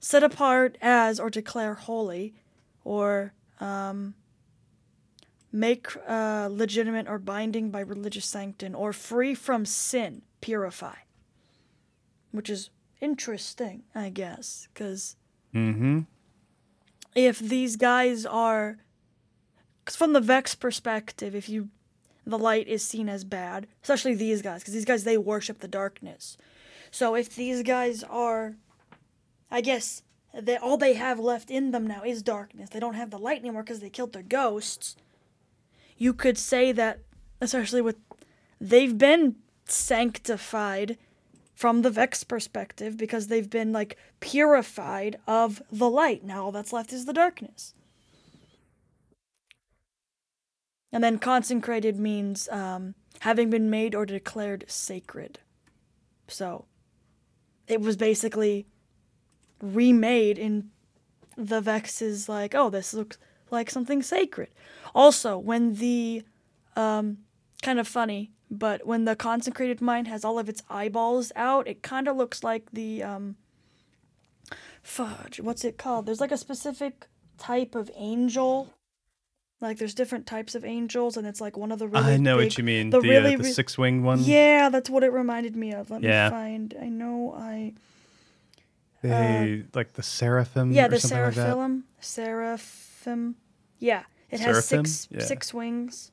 [0.00, 2.34] set apart as or declare holy,
[2.82, 4.14] or um,
[5.52, 10.96] make uh, legitimate or binding by religious sanctin, or free from sin, purify.
[12.32, 15.14] Which is interesting, I guess, because
[15.54, 16.00] Mm-hmm.
[17.14, 18.78] if these guys are
[19.86, 21.70] because from the vex perspective if you
[22.26, 25.68] the light is seen as bad especially these guys because these guys they worship the
[25.68, 26.36] darkness
[26.90, 28.56] so if these guys are
[29.50, 30.02] i guess
[30.34, 33.40] they all they have left in them now is darkness they don't have the light
[33.40, 34.96] anymore because they killed their ghosts
[35.96, 36.98] you could say that
[37.40, 37.96] especially with
[38.60, 40.98] they've been sanctified
[41.56, 46.22] from the Vex perspective because they've been like purified of the light.
[46.22, 47.74] Now all that's left is the darkness.
[50.96, 55.40] And then consecrated means um, having been made or declared sacred.
[56.26, 56.64] So
[57.68, 58.64] it was basically
[59.60, 60.70] remade in
[61.36, 63.18] the Vex is like, oh, this looks
[63.50, 64.48] like something sacred.
[64.94, 66.22] Also, when the
[66.76, 67.18] um,
[67.60, 71.82] kind of funny, but when the consecrated mind has all of its eyeballs out, it
[71.82, 73.36] kind of looks like the um,
[74.82, 75.40] fudge.
[75.40, 76.06] What's it called?
[76.06, 77.06] There's like a specific
[77.36, 78.72] type of angel.
[79.60, 82.36] Like there's different types of angels, and it's like one of the really I know
[82.36, 82.90] big- what you mean.
[82.90, 84.20] The, The, really, uh, the six wing one.
[84.22, 85.90] yeah, that's what it reminded me of.
[85.90, 86.28] Let Yeah.
[86.28, 86.74] me find.
[86.80, 87.72] I know I.
[89.02, 90.72] They like the seraphim.
[90.72, 91.84] Yeah, or the something like seraphim.
[92.00, 93.36] Seraphim.
[93.78, 95.20] Yeah, it has six Yeah.
[95.20, 96.10] six wings.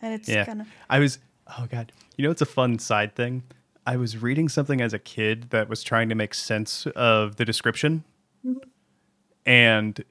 [0.00, 0.44] And it's Yeah.
[0.44, 1.18] kind of I was.
[1.58, 1.92] Oh god.
[2.16, 3.42] You know, it's a fun side thing.
[3.86, 7.44] I was reading something as a kid that was trying to make sense of the
[7.44, 8.04] description,
[9.44, 10.04] and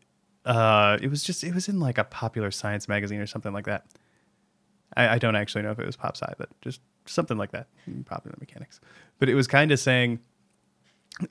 [0.45, 3.65] uh, it was just it was in like a popular science magazine or something like
[3.65, 3.86] that.
[4.95, 7.67] I, I don't actually know if it was pop sci, but just something like that.
[8.06, 8.80] Popular mechanics.
[9.19, 10.19] But it was kind of saying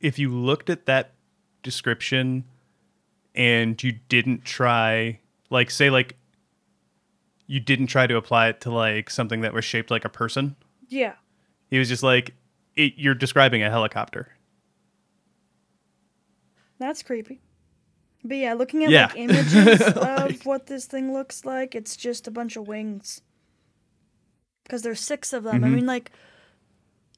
[0.00, 1.12] if you looked at that
[1.62, 2.44] description
[3.34, 5.18] and you didn't try
[5.50, 6.16] like say like
[7.46, 10.56] you didn't try to apply it to like something that was shaped like a person
[10.88, 11.14] yeah.
[11.70, 12.34] he was just like
[12.76, 14.32] it, you're describing a helicopter
[16.80, 17.42] That's creepy.
[18.22, 19.06] But yeah, looking at Yeah.
[19.06, 23.22] like images of what this thing looks like, it's just a bunch of wings.
[24.64, 25.64] Because there's six of them.
[25.64, 25.74] I Mhm.
[25.74, 26.10] mean, like,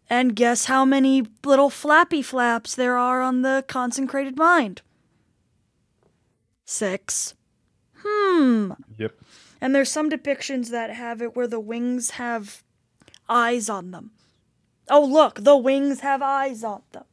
[0.08, 4.82] and guess how many little flappy flaps there are on the consecrated mind?
[6.64, 7.34] Six.
[8.04, 8.72] Hmm.
[8.96, 9.12] yep
[9.60, 12.62] And there's some depictions that have it where the wings have
[13.28, 14.10] eyes on them.
[14.88, 17.04] Oh, look, the wings have eyes on them.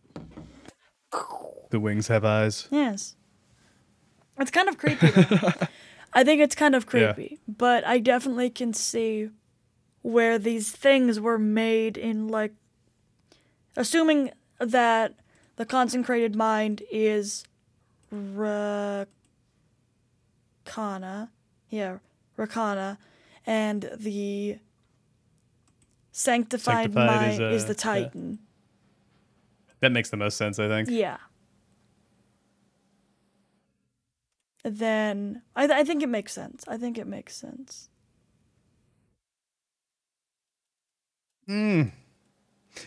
[1.72, 3.16] the wings have eyes Yes.
[4.40, 5.08] It's kind of creepy.
[6.14, 7.14] I think it's kind of Yeah.
[7.14, 9.30] creepy, but I definitely can see
[10.02, 12.54] where these things were made in like
[13.76, 15.14] assuming that
[15.58, 17.44] the consecrated mind is
[18.14, 19.08] Rekkana.
[21.70, 21.98] Yeah,
[22.38, 22.98] Rekkana.
[23.46, 24.58] And the
[26.12, 28.04] sanctified, Sanctified mind is, is, uh, the yeah.
[28.04, 28.40] Titan.
[29.82, 30.90] That makes the most sense, I think.
[30.90, 31.18] Yeah.
[34.64, 36.64] Then I, I think it makes sense.
[36.68, 37.90] I think it makes sense.
[41.48, 41.92] Mm.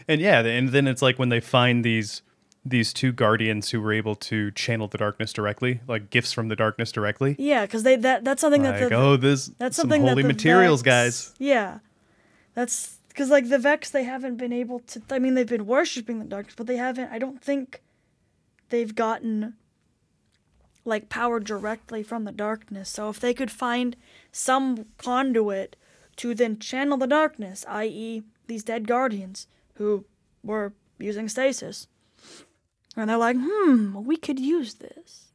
[0.07, 2.23] And yeah, and then it's like when they find these
[2.65, 6.55] these two guardians who were able to channel the darkness directly, like gifts from the
[6.55, 7.35] darkness directly.
[7.39, 10.23] Yeah, because they that that's something Like, that the oh, this that's some something holy
[10.23, 11.35] that materials, Vex- guys.
[11.39, 11.79] Yeah,
[12.55, 15.03] that's because like the Vex, they haven't been able to.
[15.11, 17.11] I mean, they've been worshiping the darkness, but they haven't.
[17.11, 17.83] I don't think
[18.69, 19.55] they've gotten
[20.85, 22.89] like power directly from the darkness.
[22.91, 23.97] So if they could find
[24.33, 25.77] some conduit
[26.17, 30.05] to then channel the darkness, i.e., these dead guardians who
[30.43, 31.87] were using stasis,
[32.97, 35.29] and they're like, hmm, we could use this.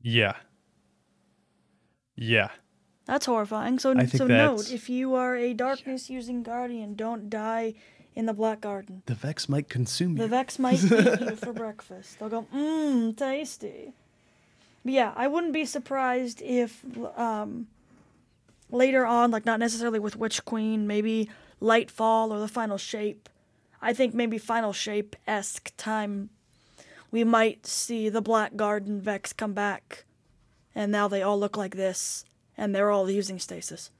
[0.00, 0.36] Yeah.
[2.16, 2.48] Yeah.
[3.06, 3.78] That's horrifying.
[3.78, 7.74] So, so that's- note, if you are a darkness using guardian, don't die
[8.18, 9.00] in the black garden.
[9.06, 10.24] The Vex might consume you.
[10.24, 10.28] The.
[10.28, 12.18] Vex might eat you for breakfast.
[12.18, 13.92] They'll go, mmm, tasty.
[14.84, 16.82] But yeah, I wouldn't be surprised if
[17.16, 17.68] um,
[18.72, 21.30] later on, like not necessarily with Witch Queen, maybe
[21.62, 23.28] Lightfall or the Final Shape.
[23.80, 26.30] I think maybe Final Shape esque time,
[27.12, 30.06] we might see the Black Garden Vex come back,
[30.74, 32.24] and now they all look like this,
[32.56, 33.92] and they're all using stasis.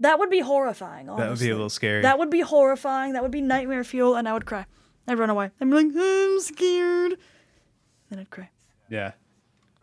[0.00, 1.08] That would be horrifying.
[1.08, 1.24] Honestly.
[1.24, 2.02] that would be a little scary.
[2.02, 3.14] That would be horrifying.
[3.14, 4.66] That would be nightmare fuel, and I would cry.
[5.08, 5.50] I'd run away.
[5.60, 7.16] I'd be like, I'm scared.
[8.10, 8.50] Then I'd cry.
[8.88, 9.12] yeah.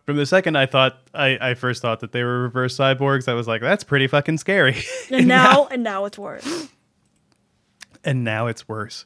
[0.05, 3.33] From the second I thought I, I first thought that they were reverse cyborgs, I
[3.35, 4.83] was like, that's pretty fucking scary.
[5.09, 6.67] And now, and now it's worse.
[8.03, 9.05] and now it's worse.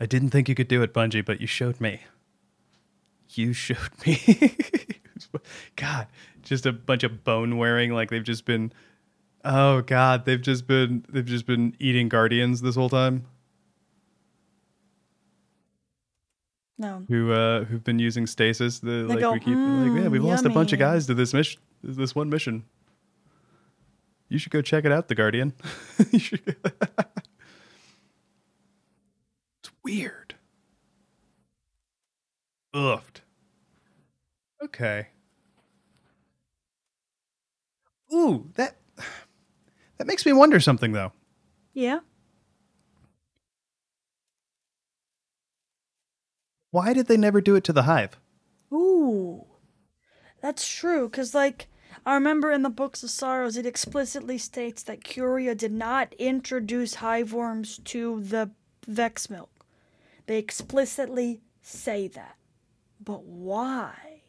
[0.00, 2.00] I didn't think you could do it, Bungie, but you showed me.
[3.30, 4.56] You showed me.
[5.76, 6.08] God,
[6.42, 8.72] just a bunch of bone wearing, like they've just been.
[9.44, 13.26] Oh God, they've just been they've just been eating guardians this whole time.
[16.78, 17.04] No.
[17.08, 18.80] Who uh who've been using stasis?
[18.80, 21.34] The like go, we keep like yeah, we've lost a bunch of guys to this
[21.34, 21.60] mission.
[21.82, 22.64] This one mission.
[24.28, 25.52] You should go check it out, the Guardian.
[29.62, 30.34] It's weird.
[32.74, 33.20] Oofed.
[34.62, 35.08] Okay.
[38.12, 38.76] Ooh, that
[40.00, 41.12] that makes me wonder something though.
[41.74, 41.98] Yeah.
[46.70, 48.18] Why did they never do it to the hive?
[48.72, 49.44] Ooh.
[50.40, 51.68] That's true, because, like,
[52.06, 56.94] I remember in the Books of Sorrows, it explicitly states that Quria did not introduce
[56.94, 58.52] hive worms to the
[58.86, 59.50] Vex milk.
[60.24, 62.36] They explicitly say that.
[63.04, 64.22] But why?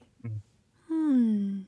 [0.90, 1.62] Hmm.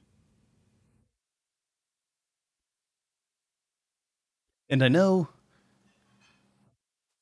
[4.74, 5.28] And I know,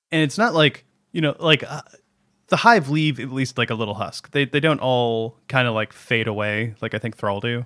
[0.09, 1.81] and it's not like you know, like uh,
[2.47, 4.31] the hive leave at least like a little husk.
[4.31, 7.65] They they don't all kind of like fade away like I think Thrall do.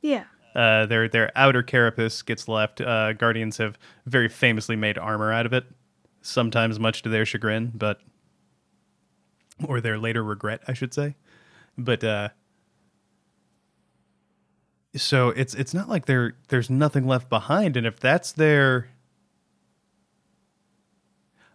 [0.00, 0.24] Yeah.
[0.54, 2.80] Uh, their their outer carapace gets left.
[2.80, 5.64] Uh, Guardians have very famously made armor out of it,
[6.22, 8.00] sometimes much to their chagrin, but
[9.66, 11.16] or their later regret, I should say.
[11.76, 12.28] But uh,
[14.94, 18.90] so it's it's not like there there's nothing left behind, and if that's their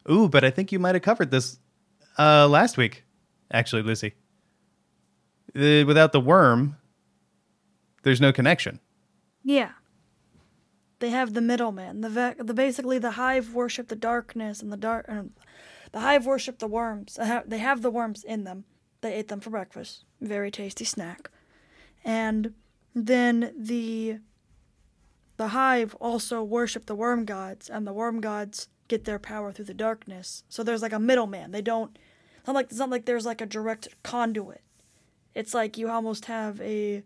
[0.10, 1.60] ooh, but I think you might have covered this
[2.18, 3.04] uh, last week,
[3.52, 4.14] actually, Lucy.
[5.56, 6.78] Uh, without the worm,
[8.04, 8.80] there's no connection.
[9.44, 9.72] Yeah.
[11.00, 12.02] They have the middleman.
[12.02, 15.06] The, ve- the basically the hive worship the darkness, and the dark.
[15.08, 15.24] Uh,
[15.92, 17.16] the hive worship the worms.
[17.16, 18.66] They have, they have the worms in them.
[19.02, 20.04] They ate them for breakfast.
[20.22, 21.30] Very tasty snack.
[22.04, 22.54] And
[22.94, 24.20] then the
[25.38, 29.66] the hive also worship the worm gods, and the worm gods get their power through
[29.66, 30.44] the darkness.
[30.50, 31.52] So there's like a middleman.
[31.52, 31.98] They don't.
[32.46, 34.62] Not like it's not like there's like a direct conduit.
[35.34, 37.04] It's like you almost have a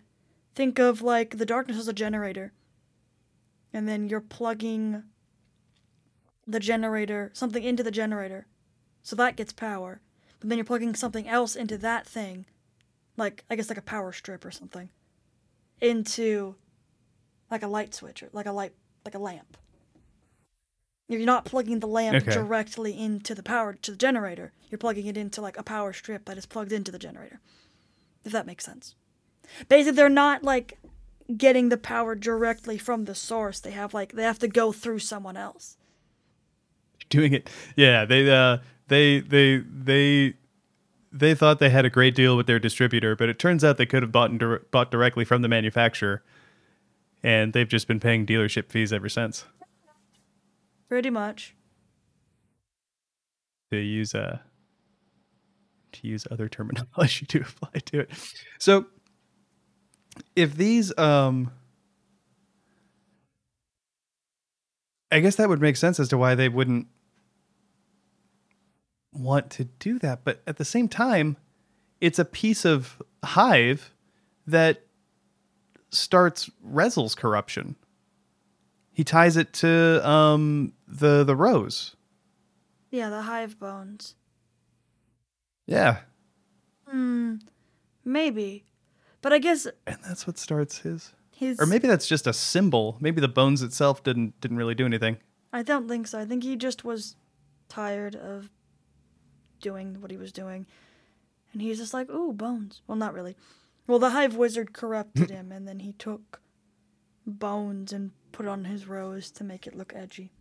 [0.55, 2.53] think of like the darkness as a generator
[3.73, 5.03] and then you're plugging
[6.45, 8.45] the generator something into the generator
[9.01, 10.01] so that gets power
[10.39, 12.45] but then you're plugging something else into that thing
[13.17, 14.89] like i guess like a power strip or something
[15.81, 16.55] into
[17.49, 18.73] like a light switch or like a light
[19.05, 19.57] like a lamp
[21.17, 22.33] you're not plugging the lamp Okay.
[22.33, 26.25] directly into the power to the generator you're plugging it into like a power strip
[26.25, 27.39] that is plugged into the generator
[28.25, 28.95] if that makes sense
[29.69, 30.77] basically they're not like
[31.37, 33.59] getting the power directly from the source.
[33.61, 35.77] They have like they have to go through someone else.
[37.09, 38.03] Doing it, yeah.
[38.05, 38.57] They uh,
[38.89, 40.33] they they they
[41.13, 43.85] they thought they had a great deal with their distributor, but it turns out they
[43.85, 46.23] could have bought dir- bought directly from the manufacturer,
[47.23, 49.45] and they've just been paying dealership fees ever since.
[50.87, 51.55] Pretty much.
[53.71, 54.39] To use uh
[55.93, 58.09] to use other terminology to apply to it.
[58.59, 58.85] So
[60.35, 61.51] if these um
[65.11, 66.87] I guess that would make sense as to why they wouldn't
[69.11, 71.37] want to do that, but at the same time,
[72.01, 73.93] it's a piece of Hive
[74.47, 74.87] that
[75.91, 77.75] starts Rezyl's corruption.
[78.93, 81.95] He ties it to um the the rose.
[82.91, 84.15] Yeah, the hive bones.
[85.65, 85.97] Yeah.
[86.87, 87.35] Hmm.
[88.05, 88.65] Maybe.
[89.21, 92.97] But I guess And that's what starts his his Or maybe that's just a symbol.
[92.99, 95.17] Maybe the bones itself didn't didn't really do anything.
[95.51, 96.19] I don't think so.
[96.19, 97.15] I think he just was
[97.69, 98.49] tired of
[99.61, 100.67] doing what he was doing.
[101.51, 102.81] And he's just like, ooh, bones.
[102.87, 103.35] Well, not really.
[103.87, 106.41] Well, the Hive Wizard corrupted him, and then he took
[107.25, 110.31] bones and put on his rose to make it look edgy.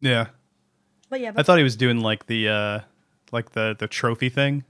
[0.00, 0.28] Yeah.
[1.10, 2.80] But yeah, I thought he was doing like the uh
[3.32, 4.64] like the the trophy thing.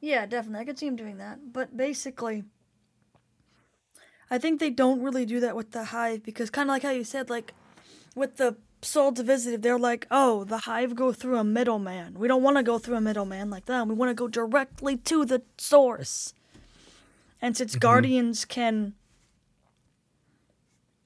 [0.00, 0.60] yeah, definitely.
[0.60, 1.52] I could see him doing that.
[1.52, 2.44] But basically,
[4.30, 6.90] I think they don't really do that with the Hive because, kind of like how
[6.90, 7.52] you said, like
[8.16, 12.14] with the Sol Divisive, they're like, oh, the Hive go through a middleman.
[12.18, 13.86] We don't want to go through a middleman like that.
[13.86, 16.34] We want to go directly to the source.
[17.42, 17.80] And since mm-hmm.
[17.80, 18.94] Guardians can.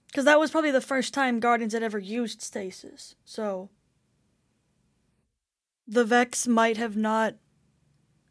[0.07, 3.17] Because that was probably the first time Guardians had ever used stasis.
[3.25, 3.71] So.
[5.89, 7.37] The Vex might have not.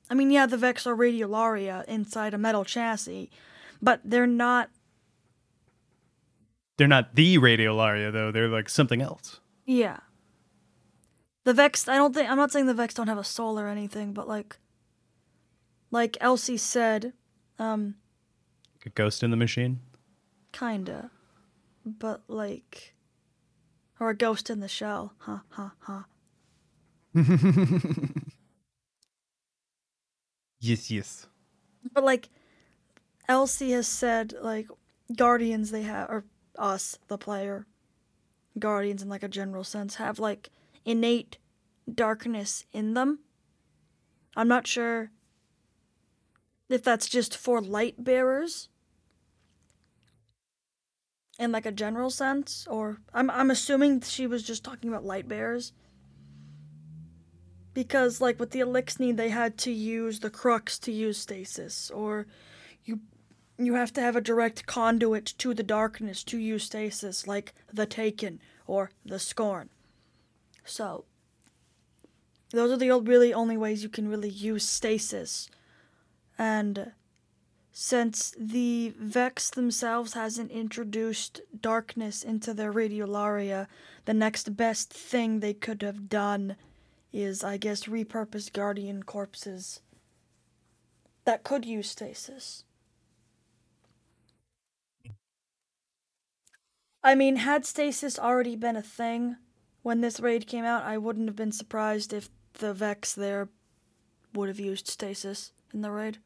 [0.09, 3.31] I mean, yeah, the Vex are Radiolaria inside a metal chassis,
[3.81, 4.69] but they're not.
[6.77, 8.31] They're not the Radiolaria though.
[8.31, 9.39] They're like something else.
[9.65, 9.99] Yeah.
[11.45, 12.29] The Vex, I don't think.
[12.29, 14.57] I'm not saying the Vex don't have a soul or anything, but like.
[15.91, 17.13] Like Elsie said,
[17.59, 17.95] um,
[18.85, 19.79] a ghost in the machine.
[20.51, 21.11] kinda.
[21.85, 22.93] But like.
[23.99, 25.13] Or a ghost in the shell.
[25.19, 26.05] Ha ha ha.
[30.59, 31.27] Yes, yes.
[31.93, 32.29] But like
[33.27, 34.67] Elsie has said, like
[35.15, 36.25] Guardians they have or
[36.57, 37.67] us, the player,
[38.57, 40.49] Guardians in like a general sense, have like
[40.83, 41.37] innate
[41.93, 43.19] darkness in them.
[44.35, 45.11] I'm not sure
[46.69, 48.69] if that's just for light bearers
[51.37, 55.27] in like a general sense, or I'm I'm assuming she was just talking about light
[55.27, 55.73] bearers.
[57.73, 62.25] Because like with the Eliksni they had to use the crux to use stasis, or
[62.85, 63.01] you
[63.57, 67.85] you have to have a direct conduit to the darkness to use stasis, like the
[67.85, 69.69] Taken or the Scorn.
[70.63, 71.05] So
[72.51, 75.49] those are the really only ways you can really use stasis.
[76.37, 76.91] And
[77.71, 83.67] since the Vex themselves hasn't introduced darkness into their radiolaria,
[84.05, 86.55] the next best thing they could have done
[87.11, 89.81] is, I guess, repurpose Guardian corpses
[91.25, 92.63] that could use stasis.
[97.03, 99.37] I mean, had stasis already been a thing
[99.83, 103.49] when this raid came out, I wouldn't have been surprised if the Vex there
[104.33, 106.17] would have used stasis in the raid.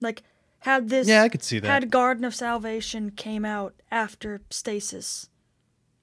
[0.00, 0.22] Like,
[0.60, 1.66] had this Yeah, I could see that.
[1.66, 5.28] had Garden of Salvation came out after stasis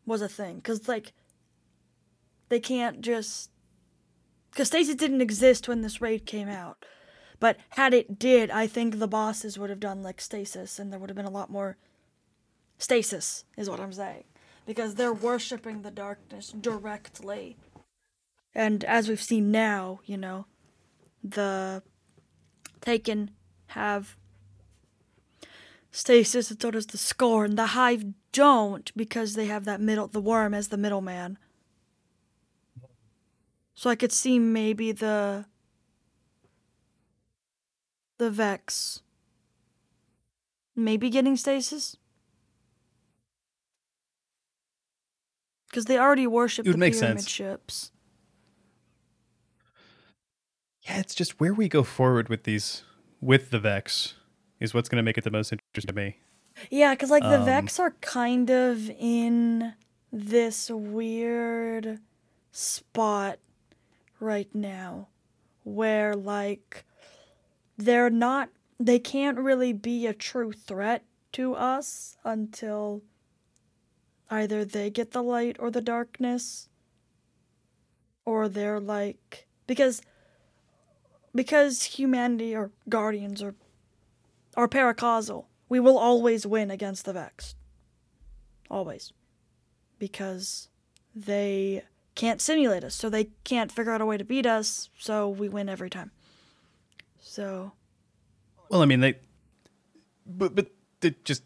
[0.05, 1.13] was a thing, because like
[2.49, 3.51] they can't just
[4.51, 6.83] because stasis didn't exist when this raid came out.
[7.39, 10.99] But had it did, I think the bosses would have done like stasis, and there
[10.99, 11.77] would have been a lot more
[12.79, 14.23] stasis, is what I'm saying.
[14.65, 17.57] Because they're worshipping the darkness directly.
[18.53, 20.45] And as we've seen now, you know,
[21.23, 21.83] the
[22.81, 23.31] Taken
[23.67, 24.15] have
[25.91, 27.55] stasis, and so does the Scorn.
[27.55, 31.37] The Hive don't because they have that middle, the worm as the middleman.
[33.73, 35.45] So I could see maybe the
[38.17, 39.01] the Vex
[40.75, 41.97] maybe getting stasis.
[45.69, 47.91] Because they already worship the pyramid ships.
[50.87, 52.83] Yeah, it's just where we go forward with these
[53.19, 54.13] with the Vex
[54.59, 56.17] is what's going to make it the most interesting to me.
[56.69, 59.73] Yeah, because like the Um, Vex are kind of in
[60.11, 61.99] this weird
[62.51, 63.39] spot
[64.19, 65.09] right now
[65.63, 66.85] where like
[67.77, 73.03] they're not they can't really be a true threat to us until
[74.29, 76.69] either they get the light or the darkness
[78.25, 80.01] or they're like because
[81.37, 83.55] because humanity or guardians or
[84.55, 87.55] are paracausal we will always win against the vex
[88.69, 89.13] always.
[89.99, 90.69] Because
[91.15, 91.83] they
[92.15, 95.49] can't simulate us so they can't figure out a way to beat us so we
[95.49, 96.11] win every time.
[97.19, 97.73] So
[98.69, 99.15] Well, I mean, they,
[100.25, 100.67] but but
[101.01, 101.43] it just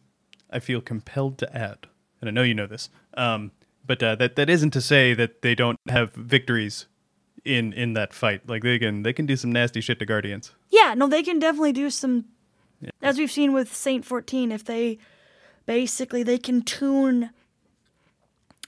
[0.50, 1.88] I feel compelled to add,
[2.20, 3.52] and I know you know this, um,
[3.86, 6.88] but uh, that that isn't to say that they don't have victories
[7.46, 8.48] in in that fight.
[8.48, 10.52] Like they can they can do some nasty shit to guardians.
[10.70, 12.26] Yeah, no, they can definitely do some.
[13.02, 14.98] As we've seen with Saint 14, if they
[15.66, 17.30] basically they can tune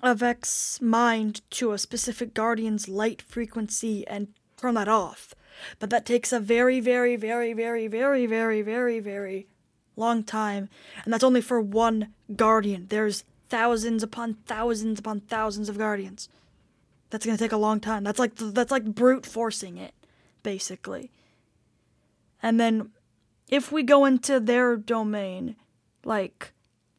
[0.03, 5.34] a Vex mind to a specific guardian's light frequency and turn that off.
[5.80, 9.47] But that takes a very, very, very, very, very, very, very, very
[9.95, 10.69] long time,
[11.05, 12.88] and that's only for one guardian.
[12.89, 16.28] There's thousands upon thousands upon thousands of guardians.
[17.14, 18.03] That's gonna take a long time.
[18.03, 19.93] That's like that's like brute forcing it,
[20.41, 21.11] basically.
[22.41, 22.89] And then
[23.47, 25.55] if we go into their domain,
[26.03, 26.53] like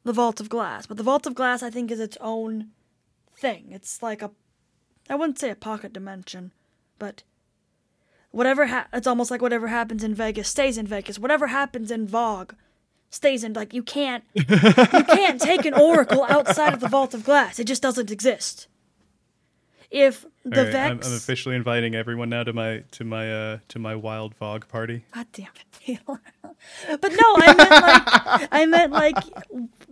[0.05, 2.69] the Vault of Glass, but the Vault of Glass I think is its own
[3.37, 3.71] thing.
[3.73, 4.31] It's like a
[5.11, 6.53] I wouldn't say a pocket dimension,
[7.01, 7.25] but
[8.31, 11.19] whatever ha- it's almost like whatever happens in Vegas stays in Vegas.
[11.19, 12.53] Whatever happens in Vogue
[13.11, 17.25] stays in like you can't you can't take an oracle outside of the Vault of
[17.25, 17.59] Glass.
[17.59, 18.69] It just doesn't exist.
[19.95, 23.79] If the right, I'm, I'm officially inviting everyone now to my to my uh to
[23.79, 25.05] my wild Vogue party.
[25.13, 26.21] God damn it, Taylor.
[27.01, 29.17] but no, I meant like I meant like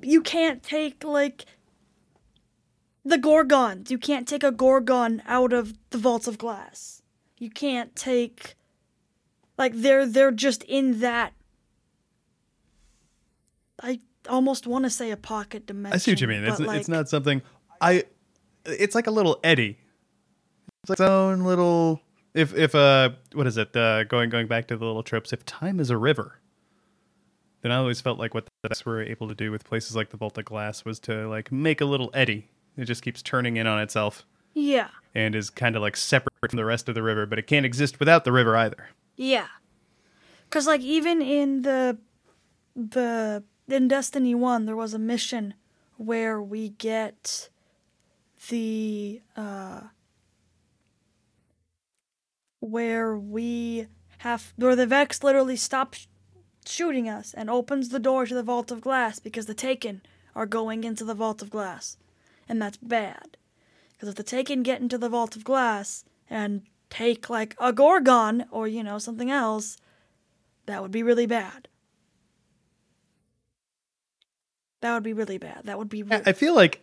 [0.03, 1.45] you can't take like
[3.05, 3.93] the Gorgons.
[3.93, 7.03] You can't take a Gorgon out of the vaults of glass.
[7.39, 8.57] You can't take
[9.57, 11.33] like they're they're just in that
[13.81, 15.95] I almost want to say a pocket dimension.
[15.95, 16.43] I see what you mean.
[16.43, 17.41] It's like, it's not something
[17.81, 18.03] I.
[18.65, 19.79] It's like a little eddy.
[20.83, 22.01] It's like its own little.
[22.35, 25.45] If if uh what is it uh going going back to the little tropes if
[25.47, 26.41] time is a river,
[27.61, 30.11] then I always felt like what the Vex were able to do with places like
[30.11, 32.49] the Vault of Glass was to like make a little eddy.
[32.77, 34.25] It just keeps turning in on itself
[34.55, 34.89] Yeah.
[35.15, 37.67] and is kind of like separate from the rest of the river, but it can't
[37.67, 38.89] exist without the river either.
[39.15, 39.47] Yeah.
[40.51, 41.99] Cuz like even in the
[42.75, 45.55] the in Destiny 1 there was a mission
[45.97, 47.51] where we get
[48.49, 49.83] the uh
[52.63, 53.89] where we
[54.19, 56.07] have where the Vex literally stops
[56.65, 60.01] shooting us and opens the door to the Vault of Glass because the Taken
[60.35, 61.97] are going into the Vault of Glass.
[62.49, 63.37] And that's bad.
[63.93, 68.45] Because if the Taken get into the Vault of Glass and take like a Gorgon
[68.53, 69.77] or, you know, something else,
[70.67, 71.67] that would be really bad.
[74.83, 75.63] That would be really bad.
[75.65, 76.81] That would be I re- I feel like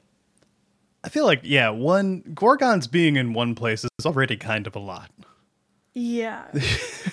[1.06, 4.80] I feel like yeah, one Gorgons being in one place is already kind of a
[4.80, 5.10] lot.
[6.00, 6.46] Yeah.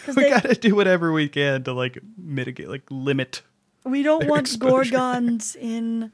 [0.07, 3.43] We they, gotta do whatever we can to like mitigate, like limit.
[3.85, 4.93] we don't want exposure.
[4.97, 6.13] Gorgons in.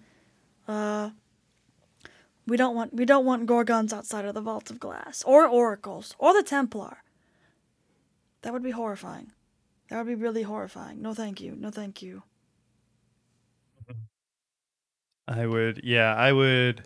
[0.67, 1.11] Uh,
[2.47, 6.15] we don't want we don't want Gorgons outside of the Vault of Glass or Oracles
[6.19, 7.03] or the Templar.
[8.43, 9.33] That would be horrifying.
[9.89, 11.03] That would be really horrifying.
[11.03, 11.55] No, thank you.
[11.55, 12.23] No, thank you.
[15.29, 16.83] I would, yeah, I would.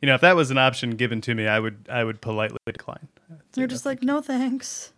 [0.00, 2.58] You know, if that was an option given to me, I would, I would politely
[2.66, 3.08] decline.
[3.56, 4.92] You're just like, no, thanks.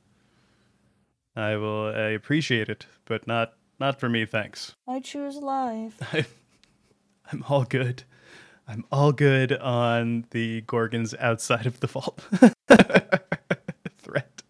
[1.40, 1.86] I will.
[1.86, 4.26] I appreciate it, but not, not for me.
[4.26, 4.74] Thanks.
[4.86, 5.96] I choose life.
[6.12, 6.26] I,
[7.32, 8.04] I'm all good.
[8.68, 12.22] I'm all good on the Gorgons outside of the vault
[13.98, 14.42] threat.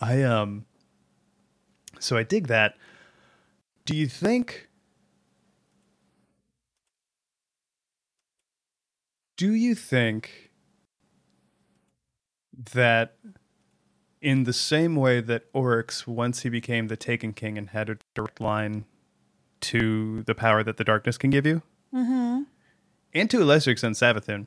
[0.00, 0.64] I um.
[2.00, 2.76] So I dig that.
[3.84, 4.68] Do you think?
[9.36, 10.50] Do you think
[12.72, 13.16] that
[14.20, 17.98] in the same way that Oryx, once he became the Taken King and had a
[18.14, 18.84] direct line
[19.60, 21.62] to the power that the darkness can give you,
[21.94, 22.42] Mm-hmm.
[23.14, 24.46] and to a lesser extent Savathun.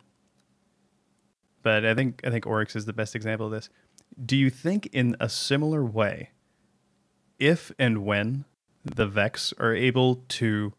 [1.64, 3.70] But I think I think Oryx is the best example of this.
[4.24, 6.32] Do you think in a similar way,
[7.40, 8.46] if and when
[8.84, 10.74] the Vex are able to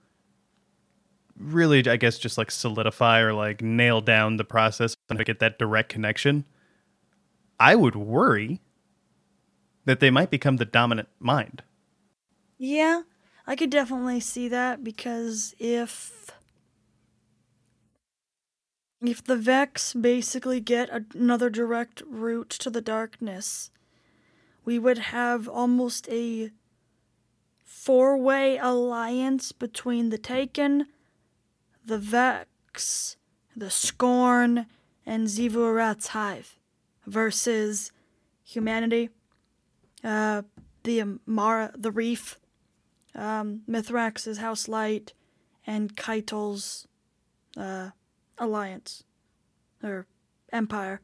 [1.38, 5.38] really, I guess, just like solidify or like nail down the process and to get
[5.40, 6.45] that direct connection,
[7.59, 8.61] I would worry
[9.85, 11.62] that they might become the dominant mind.
[12.59, 13.03] Yeah,
[13.47, 16.30] I could definitely see that because if
[19.01, 23.70] if the Vex basically get another direct route to the darkness,
[24.64, 26.53] we would have almost a
[27.64, 30.87] four way alliance between the Taken,
[31.85, 33.16] the Vex,
[33.57, 34.66] the Scorn,
[35.05, 36.61] and Xivu Arath's Hive
[37.05, 37.91] versus
[38.45, 39.09] humanity,
[40.05, 40.42] uh,
[40.82, 42.38] the Mara, the Reef,
[43.14, 45.12] um, Mithrax's House Light,
[45.66, 46.88] and Caiatl's
[47.57, 47.90] uh,
[48.38, 49.05] Alliance
[49.82, 50.07] or
[50.53, 51.00] Empire.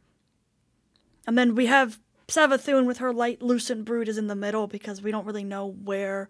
[1.27, 5.03] And then we have Savathun with her light lucent brood is in the middle because
[5.03, 6.29] we don't really know where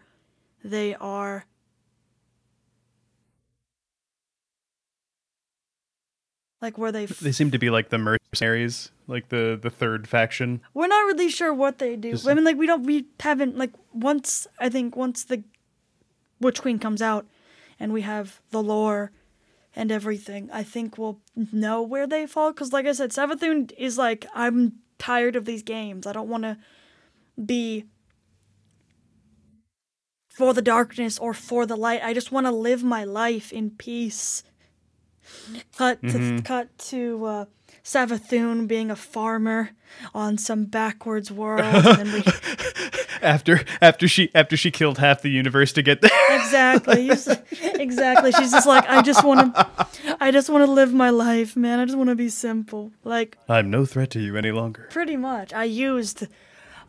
[0.62, 1.46] they are.
[6.60, 10.60] Like where they They seem to be like the mercenaries, like the the third faction.
[10.74, 12.12] we're not really sure what they do.
[12.12, 14.46] Just- I mean, like we don't, we haven't like once.
[14.58, 15.44] I think once the
[16.40, 17.26] Witch Queen comes out,
[17.78, 19.12] and we have the lore
[19.76, 21.20] and everything, I think we'll
[21.52, 22.50] know where they fall.
[22.52, 26.06] Because, like I said, Savathun is like I'm tired of these games.
[26.08, 26.56] I don't want to
[27.44, 27.84] be
[30.28, 32.02] for the darkness or for the light.
[32.02, 34.42] I just want to live my life in peace.
[35.76, 37.44] Cut to cut to uh,
[37.84, 39.70] Savathun being a farmer
[40.14, 42.22] on some backwards world, and then we
[43.22, 46.10] After after she after she killed half the universe to get there.
[46.30, 47.10] exactly
[47.60, 48.30] exactly.
[48.32, 49.86] She's just like I just want to,
[50.20, 51.80] I just want to live my life, man.
[51.80, 54.86] I just want to be simple, like I'm no threat to you any longer.
[54.90, 55.52] pretty much.
[55.52, 56.26] I used,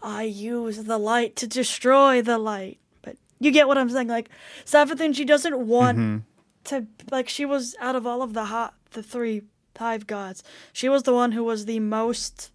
[0.03, 4.07] I used the light to destroy the light, but you get what I'm saying.
[4.07, 4.29] Like
[4.65, 6.23] Savathun, she doesn't want
[6.65, 9.43] to like she was out of all of the hot the three
[9.77, 10.43] hive gods
[10.73, 12.51] she was the one who was the most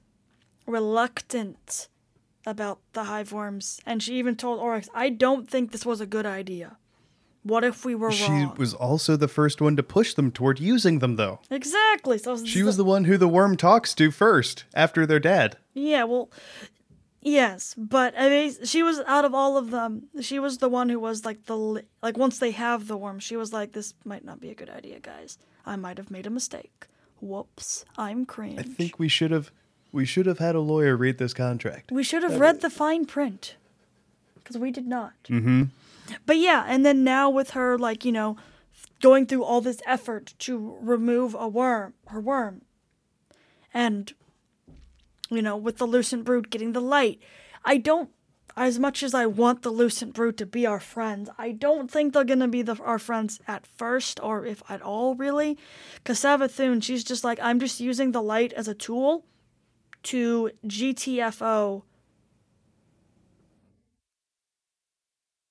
[0.66, 1.88] reluctant
[2.46, 6.06] about the hive worms and she even told oryx i don't think this was a
[6.06, 6.76] good idea
[7.42, 10.58] what if we were She wrong was also the first one to push them toward
[10.60, 11.40] using them though.
[11.50, 15.56] exactly so She was the one who the worm talks to first after their dad.
[15.74, 16.30] yeah well
[17.24, 20.88] yes but I mean, she was out of all of them she was the one
[20.88, 23.94] who was like the li- like once they have the worm she was like this
[24.04, 26.86] might not be a good idea guys i might have made a mistake
[27.20, 29.50] whoops i'm cringe I think we should have
[29.94, 31.92] we should have had a lawyer read this contract.
[31.92, 33.54] We should have read the fine print.
[34.34, 35.12] Because we did not.
[35.28, 35.62] Mm-hmm.
[36.26, 38.36] But yeah, and then now with her, like, you know,
[39.00, 42.62] going through all this effort to remove a worm, her worm,
[43.72, 44.12] and,
[45.30, 47.20] you know, with the Lucent Brood getting the light,
[47.64, 48.10] I don't,
[48.56, 52.12] as much as I want the Lucent Brood to be our friends, I don't think
[52.12, 55.58] they're going to be the, our friends at first, or if at all, really.
[55.96, 59.24] Because Savathun, she's just like, I'm just using the light as a tool
[60.04, 61.82] to GTFO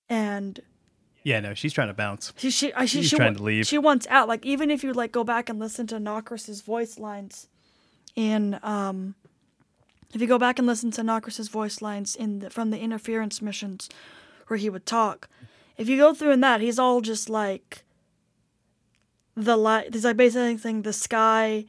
[0.10, 0.60] and
[1.24, 2.34] Yeah, no, she's trying to bounce.
[2.38, 3.66] she she she, She's she, trying to leave.
[3.66, 4.28] She wants out.
[4.28, 7.48] Like even if you like go back and listen to Nokris's voice lines
[8.16, 9.16] in um
[10.14, 13.42] if you go back and listen to Nokris's voice lines in the, from the interference
[13.42, 13.90] missions
[14.48, 15.28] where he would talk,
[15.78, 17.84] if you go through in that, he's all just like
[19.36, 19.94] the light.
[19.94, 21.66] He's like basically saying the sky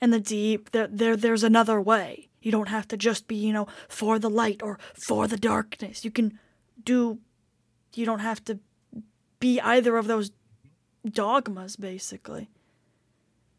[0.00, 0.70] and the deep.
[0.70, 2.28] There, there, there's another way.
[2.40, 6.04] You don't have to just be, you know, for the light or for the darkness.
[6.04, 6.38] You can
[6.84, 7.18] do.
[7.94, 8.60] You don't have to
[9.40, 10.30] be either of those
[11.04, 11.74] dogmas.
[11.74, 12.48] Basically,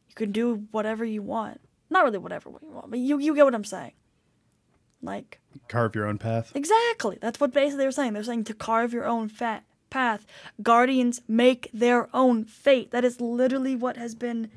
[0.08, 1.60] you can do whatever you want.
[1.90, 3.94] Not really whatever you want, but you you get what I'm saying.
[5.02, 6.52] Like Carve your own path.
[6.56, 7.18] Exactly.
[7.22, 8.14] That's what basically they're saying.
[8.14, 10.26] They're saying to carve your own fat path.
[10.62, 12.92] Guardians make their own fate.
[12.92, 14.50] That is literally what has been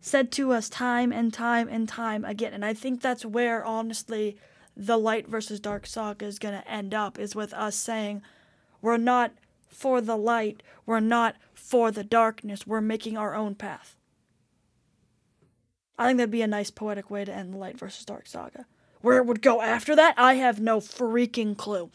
[0.00, 2.52] said to us time and time and time again.
[2.52, 4.36] And I think that's where honestly
[4.76, 8.22] the light versus dark saga is going to end up is with us saying
[8.80, 9.32] we're not
[9.68, 12.66] for the light, we're not for the darkness.
[12.66, 13.96] We're making our own path.
[16.00, 18.66] I think that'd be a nice poetic way to end the light versus dark saga.
[19.02, 21.90] Where it would go after that, I have no freaking clue.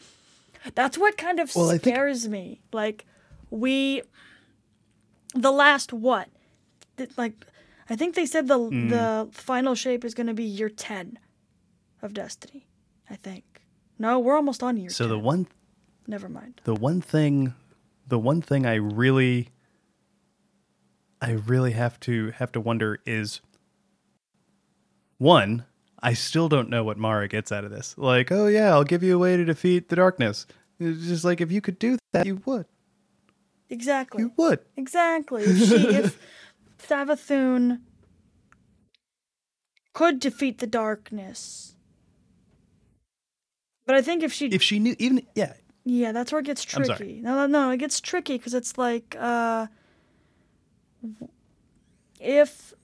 [0.74, 2.60] That's what kind of Well, I think- scares me.
[2.72, 3.04] Like,
[3.50, 4.02] we,
[5.34, 6.28] the last what?
[7.16, 7.34] Like,
[7.90, 8.90] I think they said the Mm.
[8.90, 11.18] the final shape is going to be year ten
[12.02, 12.66] of Destiny.
[13.08, 13.62] I think.
[13.98, 14.90] No, we're almost on year.
[14.90, 15.08] So 10.
[15.10, 15.46] the one
[16.08, 16.60] Never mind.
[16.64, 17.54] the one thing
[18.08, 19.50] the one thing I really
[21.20, 23.40] I really have to have to wonder is
[25.18, 25.64] one,
[26.02, 27.94] I still don't know what Mara gets out of this.
[27.96, 30.46] Like, oh yeah, I'll give you a way to defeat the darkness.
[30.78, 32.66] It's just like if you could do that, you would.
[33.70, 34.22] Exactly.
[34.22, 34.60] You would.
[34.76, 35.42] Exactly.
[35.42, 36.18] If she, if
[36.78, 37.80] Savathun
[39.92, 41.74] could defeat the darkness,
[43.86, 45.54] but I think if she, If she knew even yeah,
[45.84, 47.20] yeah, that's where it gets tricky.
[47.22, 49.68] No, no, it gets tricky because it's like, uh,
[52.18, 52.74] if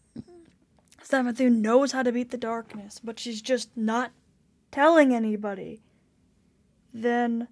[1.05, 4.13] Savathun knows how to beat the darkness, but she's just not
[4.71, 5.83] telling anybody,
[6.93, 7.49] then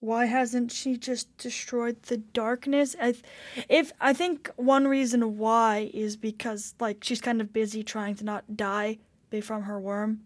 [0.00, 2.94] why hasn't she just destroyed the darkness?
[3.00, 3.24] I, th-
[3.68, 8.24] if I think one reason why is because like she's kind of busy trying to
[8.24, 8.98] not die
[9.42, 10.20] from her worm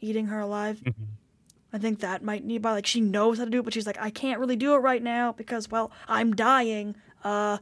[0.00, 0.80] eating her alive.
[0.84, 1.04] Mm-hmm.
[1.72, 3.86] I think that might need by like she knows how to do it, but she's
[3.86, 6.96] like, I can't really do it right now because well, I'm dying.
[7.22, 7.58] Uh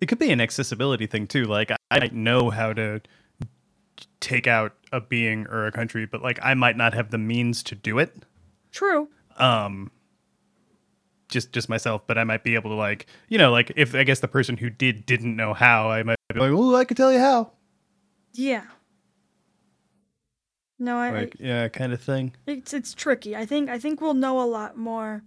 [0.00, 1.44] It could be an accessibility thing too.
[1.44, 3.00] Like I I might know how to
[4.20, 7.62] take out a being or a country, but like I might not have the means
[7.64, 8.14] to do it.
[8.72, 9.08] true.
[9.36, 9.90] Um
[11.28, 14.04] just just myself, but I might be able to like, you know, like if I
[14.04, 16.96] guess the person who did didn't know how, I might be like, "Oh, I could
[16.96, 17.52] tell you how."
[18.32, 18.64] Yeah.
[20.78, 22.34] No, I, Like, yeah, kind of thing.
[22.46, 23.34] It's it's tricky.
[23.34, 25.24] I think I think we'll know a lot more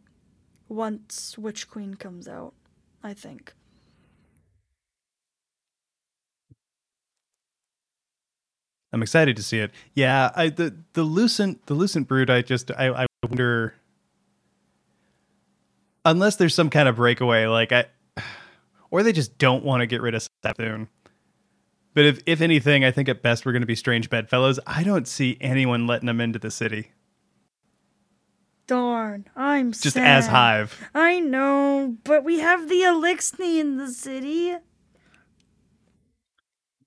[0.68, 2.54] once Witch Queen comes out.
[3.04, 3.54] I think.
[8.92, 9.72] I'm excited to see it.
[9.94, 12.30] Yeah, I the the lucent the lucent brood.
[12.30, 13.76] I just I I wonder
[16.06, 17.86] unless there's some kind of breakaway, like I
[18.92, 20.88] or they just don't want to get rid of Savathun.
[21.94, 24.60] But if if anything, I think at best we're going to be strange bedfellows.
[24.66, 26.92] I don't see anyone letting them into the city.
[28.68, 30.06] Darn, I'm Just sad.
[30.06, 30.80] as Hive.
[30.94, 34.56] I know, but we have the Eliksni in the city.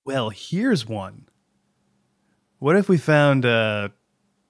[0.05, 1.27] Well, here's one.
[2.63, 3.91] What if we found a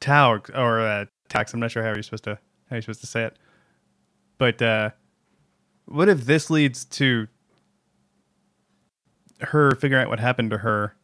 [0.03, 1.55] Taox or uh Tax?
[1.55, 2.39] I'm not sure how you're supposed to
[2.69, 3.39] how you're supposed to say it.
[4.37, 4.91] But uh
[5.87, 7.27] what if this leads to
[9.41, 10.95] her figuring out what happened to her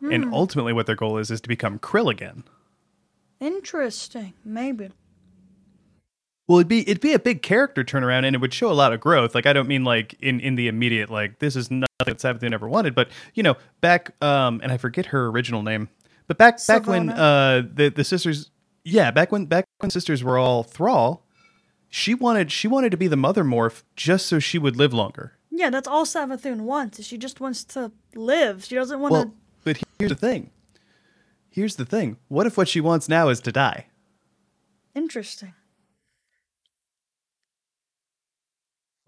[0.00, 2.44] and ultimately what their goal is is to become Krill again.
[3.38, 4.88] Interesting, maybe.
[6.48, 8.94] Well, it'd be it'd be a big character turnaround, and it would show a lot
[8.94, 9.34] of growth.
[9.34, 12.54] Like I don't mean like in in the immediate like this is nothing that Savathun
[12.54, 15.90] ever wanted, but you know back um and I forget her original name,
[16.28, 18.50] but back back when uh the the sisters
[18.84, 21.26] yeah back when back when sisters were all thrall,
[21.88, 25.32] she wanted she wanted to be the mother morph just so she would live longer.
[25.50, 27.00] Yeah, that's all Savathun wants.
[27.00, 28.64] Is she just wants to live.
[28.64, 29.18] She doesn't want to.
[29.18, 30.50] Well, but here's the thing.
[31.50, 32.18] Here's the thing.
[32.28, 33.86] What if what she wants now is to die?
[34.94, 35.54] Interesting.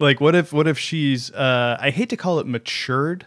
[0.01, 3.27] Like what if what if she's uh I hate to call it matured,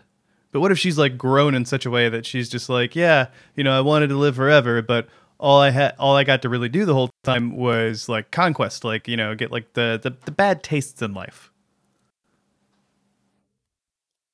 [0.53, 3.27] but what if she's like grown in such a way that she's just like, yeah,
[3.55, 5.07] you know, I wanted to live forever, but
[5.39, 8.85] all I had all I got to really do the whole time was like conquest,
[8.85, 11.51] like, you know, get like the the, the bad tastes in life.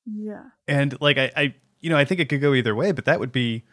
[0.04, 0.44] Yeah.
[0.68, 3.18] And like I, I you know, I think it could go either way, but that
[3.18, 3.64] would be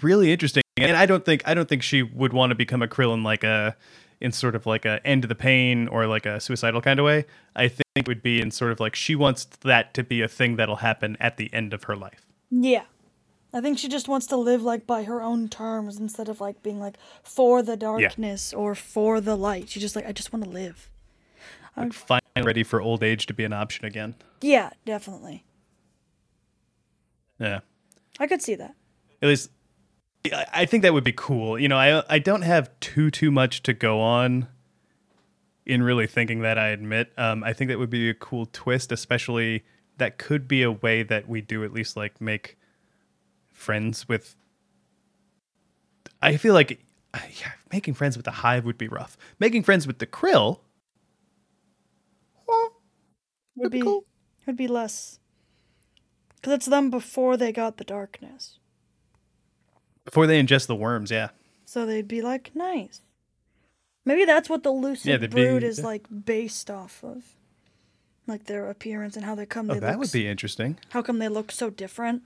[0.00, 0.62] really interesting.
[0.76, 3.42] And I don't think I don't think she would want to become a Krillin like
[3.42, 3.76] a
[4.20, 7.04] in sort of like a end to the pain or like a suicidal kind of
[7.04, 7.26] way.
[7.54, 10.28] I think it would be in sort of like she wants that to be a
[10.28, 12.26] thing that'll happen at the end of her life.
[12.50, 12.84] Yeah.
[13.52, 16.62] I think she just wants to live like by her own terms instead of like
[16.62, 19.68] being like for the darkness or for the light.
[19.68, 20.90] She's just like, I just want to live.
[21.76, 24.14] I'm like finally ready for old age to be an option again.
[24.40, 25.44] Yeah, definitely.
[27.38, 27.60] Yeah.
[28.18, 28.74] I could see that.
[29.22, 29.50] At least
[30.32, 31.58] I- think that would be cool.
[31.58, 34.48] You know, I I don't have too too much to go on
[35.64, 37.12] in really thinking that I admit.
[37.16, 39.64] Um, I think that would be a cool twist, especially
[39.98, 42.56] that could be a way that we do at least like make
[43.52, 44.36] friends with.
[46.22, 46.80] I feel like
[47.14, 49.16] yeah, making friends with the hive would be rough.
[49.38, 50.60] Making friends with the krill
[52.46, 52.72] well,
[53.56, 54.04] Would be be cool.
[54.46, 55.18] would be less
[56.36, 58.58] because it's them before they got the darkness,
[60.06, 61.10] before they ingest the worms.
[61.10, 61.28] Yeah,
[61.66, 63.02] so they'd be like nice.
[64.06, 67.24] Maybe that's what the lucid Yeah, they'd be- brood is like based off of,
[68.26, 69.70] like their appearance and how they come.
[69.70, 70.78] oh, they that look would s- be interesting.
[70.90, 72.22] How come they look so different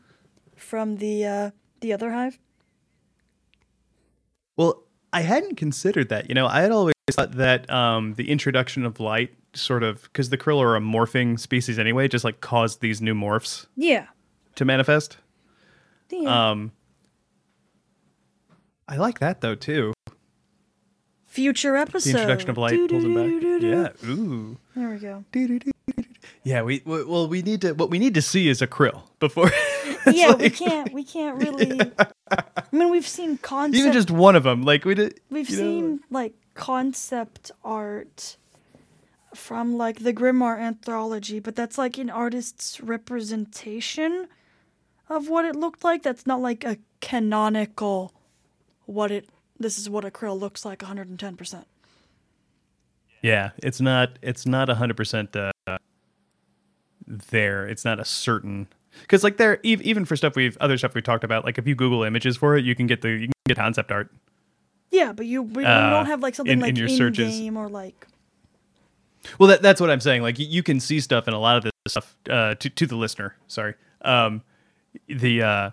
[0.54, 1.50] from the uh,
[1.80, 2.38] the other hive?
[4.56, 6.28] Well, I hadn't considered that.
[6.28, 10.28] You know, I had always thought that um, the introduction of light sort of because
[10.30, 14.06] the krill are a morphing species anyway, just like caused these new morphs Yeah.
[14.56, 15.16] to manifest.
[16.10, 16.50] Yeah.
[16.50, 16.72] Um,
[18.90, 19.94] I like that though too.
[21.26, 22.12] Future episode.
[22.12, 23.24] The introduction of light pulls them back.
[23.24, 23.70] Doo-doo-doo-doo-doo.
[24.04, 24.08] Yeah.
[24.10, 24.58] Ooh.
[24.74, 25.24] There we go.
[26.42, 26.62] Yeah.
[26.62, 29.50] We well we need to what we need to see is a krill before.
[30.06, 30.94] Yeah, we can't.
[30.94, 31.78] We can't really.
[32.30, 33.78] I mean, we've seen concept.
[33.78, 35.20] Even just one of them, like we did.
[35.28, 38.38] we've you know, seen like concept art
[39.34, 44.26] from like the Grimoire anthology, but that's like an artist's representation
[45.10, 46.02] of what it looked like.
[46.02, 48.14] That's not like a canonical
[48.90, 49.28] what it.
[49.58, 50.82] This is what a krill looks like.
[50.82, 51.36] 110.
[51.36, 51.66] percent
[53.22, 54.18] Yeah, it's not.
[54.22, 55.52] It's not hundred percent uh,
[57.06, 57.66] there.
[57.66, 58.68] It's not a certain.
[59.02, 61.66] because like there ev- even for stuff we've other stuff we talked about like if
[61.66, 64.10] you google images for it you can get the you can get concept art
[64.90, 67.38] Yeah, but you, you Uh, don't have like something in- like in your in searches.
[67.38, 68.06] game or like
[69.38, 71.56] well that, that's what i'm saying like you, you can see stuff in a lot
[71.56, 74.42] of this stuff uh to, to the listener sorry um
[75.08, 75.70] the uh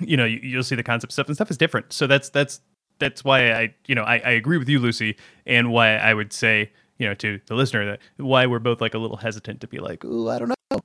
[0.00, 2.60] you know you, you'll see the concept stuff and stuff is different so that's that's
[2.98, 5.16] that's why i you know I, I agree with you lucy
[5.46, 8.94] and why i would say you know to the listener that why we're both like
[8.94, 10.80] a little hesitant to be like ooh i don't know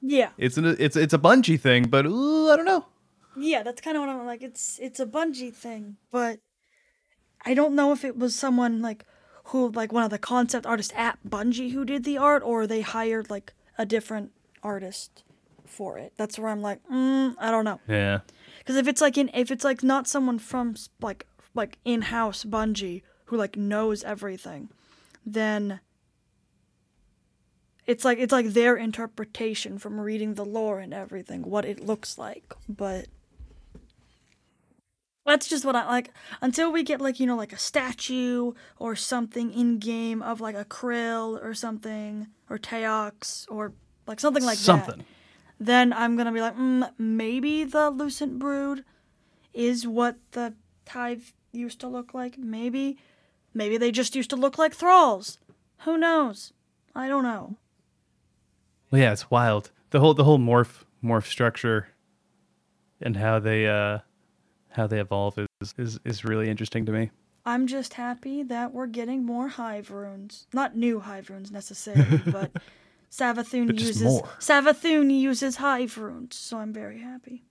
[0.00, 2.86] yeah, it's an it's it's a Bungie thing but ooh i don't know
[3.38, 3.62] yeah.
[3.62, 4.42] That's kind of what I'm like.
[4.42, 6.40] It's it's a Bungie thing, but
[7.44, 9.04] I don't know if it was someone like
[9.44, 12.80] who like one of the concept artists at Bungie who did the art, or they
[12.80, 15.22] hired like a different artist
[15.68, 16.12] for it.
[16.16, 17.80] That's where I'm like, mm, I don't know.
[17.86, 18.20] yeah
[18.58, 22.44] Because if it's like in if it's like not someone from like like in house
[22.44, 24.70] Bungie who like knows everything,
[25.24, 25.80] then
[27.86, 32.18] it's like it's like their interpretation from reading the lore and everything, what it looks
[32.18, 32.54] like.
[32.68, 33.06] But
[35.24, 36.10] that's just what I like.
[36.40, 40.54] Until we get like you know like a statue or something in game of like
[40.56, 43.72] a krill or something or Teox or
[44.06, 45.04] like something like that something
[45.58, 48.84] then I'm gonna be like, mm, maybe the Lucent Brood
[49.52, 50.54] is what the
[50.88, 52.38] Hive used to look like.
[52.38, 52.98] Maybe,
[53.52, 55.38] maybe they just used to look like thralls.
[55.78, 56.52] Who knows?
[56.94, 57.56] I don't know.
[58.90, 59.70] Well, yeah, it's wild.
[59.90, 61.88] The whole the whole morph morph structure
[63.00, 63.98] and how they uh
[64.70, 67.10] how they evolve is is, is really interesting to me.
[67.44, 70.46] I'm just happy that we're getting more Hive runes.
[70.52, 72.50] Not new Hive runes necessarily, but
[73.10, 74.28] Savathun But uses more.
[74.38, 77.44] Savathun uses Hive runes, so I'm very happy.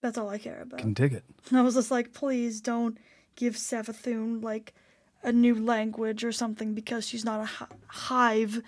[0.00, 0.80] That's all I care about.
[0.80, 1.24] Can dig it.
[1.52, 2.98] I was just like, please don't
[3.36, 4.74] give Savathun like
[5.22, 8.62] a new language or something because she's not a hive,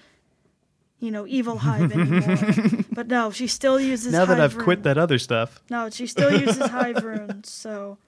[0.98, 2.84] you know, evil hive anymore.
[2.92, 4.12] but no, she still uses.
[4.12, 7.50] now that I've quit that other stuff, No, she still uses hive runes.
[7.50, 7.98] So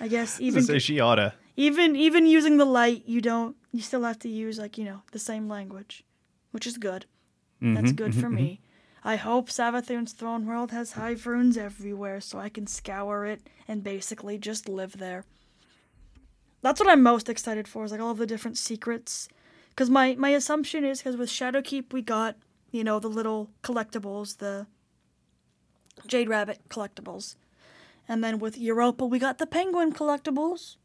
[0.00, 1.34] I guess even say she oughta.
[1.56, 3.56] even even using the light, you don't.
[3.74, 6.04] You still have to use like you know the same language,
[6.52, 7.06] which is good.
[7.60, 8.60] That's Mhm, good mhm, for me.
[9.02, 13.82] I hope Savathun's throne world has hive runes everywhere so I can scour it and
[13.82, 15.24] basically just live there.
[16.62, 19.28] That's what I'm most excited for is like all of the different secrets.
[19.74, 22.36] Cause my my assumption is because with Shadowkeep we got
[22.70, 24.68] you know the little collectibles, the
[26.06, 27.34] Jade Rabbit collectibles,
[28.08, 30.76] and then with Europa we got the Penguin collectibles.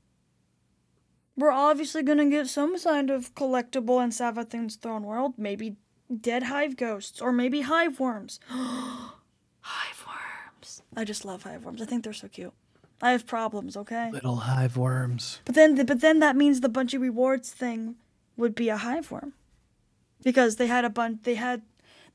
[1.39, 5.77] We're obviously gonna get some kind of collectible in Savathun's throne world, maybe
[6.13, 8.41] dead hive ghosts or maybe hive worms.
[8.49, 10.81] hive worms.
[10.97, 11.81] I just love hive worms.
[11.81, 12.51] I think they're so cute.
[13.01, 14.11] I have problems, okay?
[14.11, 15.39] Little hive worms.
[15.45, 17.95] But then but then that means the Bungie rewards thing
[18.35, 19.31] would be a hive worm.
[20.21, 21.61] Because they had a bun they had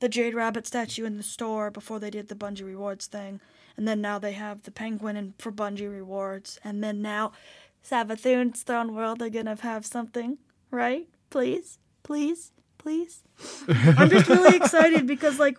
[0.00, 3.40] the Jade Rabbit statue in the store before they did the Bungie rewards thing.
[3.76, 6.60] And then now they have the penguin in, for Bungie rewards.
[6.62, 7.32] And then now
[7.88, 10.38] Savathun's Throne World are gonna have something,
[10.70, 11.08] right?
[11.30, 11.78] Please?
[12.02, 12.52] Please?
[12.78, 13.22] Please?
[13.68, 15.58] I'm just really excited because like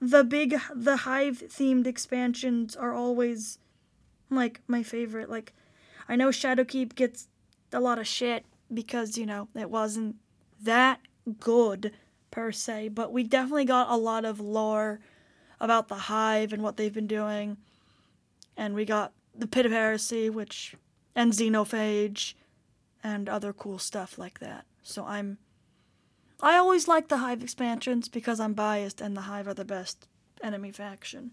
[0.00, 3.58] the big the hive themed expansions are always
[4.30, 5.30] like my favorite.
[5.30, 5.52] Like
[6.08, 7.28] I know Shadowkeep gets
[7.72, 10.16] a lot of shit because, you know, it wasn't
[10.62, 11.00] that
[11.38, 11.92] good
[12.30, 15.00] per se, but we definitely got a lot of lore
[15.60, 17.56] about the hive and what they've been doing.
[18.56, 20.74] And we got the Pit of Heresy, which
[21.14, 22.34] and Xenophage
[23.02, 24.64] and other cool stuff like that.
[24.82, 25.38] So I'm
[26.42, 30.08] I always like the Hive expansions because I'm biased and the Hive are the best
[30.42, 31.32] enemy faction.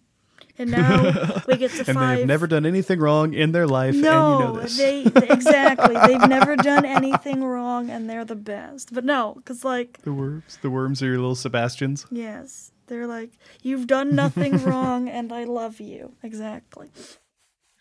[0.59, 2.17] And now we get to And five.
[2.19, 4.77] they've never done anything wrong in their life, no, and you know this.
[4.77, 5.01] they
[5.33, 5.95] exactly.
[6.05, 8.93] They've never done anything wrong, and they're the best.
[8.93, 12.05] But no, because like the worms, the worms are your little Sebastians.
[12.11, 13.31] yes, they're like
[13.63, 16.89] you've done nothing wrong, and I love you exactly.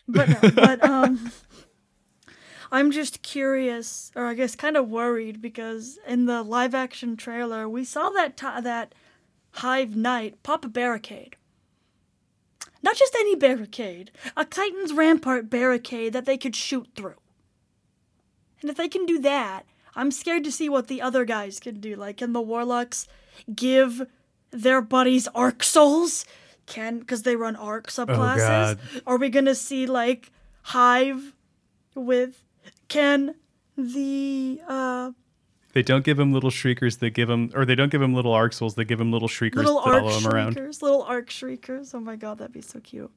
[0.07, 1.31] But no, but um,
[2.71, 7.67] I'm just curious, or I guess kind of worried because in the live action trailer
[7.67, 8.93] we saw that ti that
[9.51, 11.35] Hive Knight pop a barricade.
[12.83, 17.15] Not just any barricade, a Titan's Rampart barricade that they could shoot through.
[18.61, 19.65] And if they can do that,
[19.95, 21.95] I'm scared to see what the other guys can do.
[21.95, 23.07] Like, can the Warlocks
[23.53, 24.07] give
[24.51, 26.23] their buddies Arc Souls?
[26.67, 28.37] Can, because they run Arc oh, subclasses?
[28.37, 28.79] God.
[29.07, 30.31] Are we gonna see, like,
[30.63, 31.33] Hive
[31.95, 32.43] with.
[32.87, 33.35] Can
[33.77, 34.61] the.
[34.67, 35.11] uh
[35.73, 36.97] They don't give him little shriekers.
[36.97, 38.75] They give him, or they don't give him little arc souls.
[38.75, 40.55] They give him little shriekers little that arc follow him around.
[40.81, 41.93] little arc shriekers.
[41.93, 43.11] Oh my god, that'd be so cute.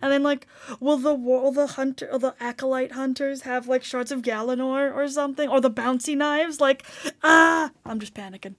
[0.00, 0.46] And then like,
[0.80, 5.08] will the will the hunter or the acolyte hunters have like shards of Galanor or
[5.08, 6.60] something, or the bouncy knives?
[6.60, 6.84] Like,
[7.22, 8.54] ah, I'm just panicking.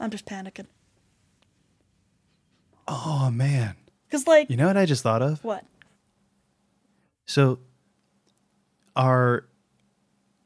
[0.00, 0.66] I'm just panicking.
[2.86, 3.74] Oh man.
[4.06, 5.44] Because like You know what I just thought of?
[5.44, 5.64] what?
[7.26, 7.58] So
[8.96, 9.47] are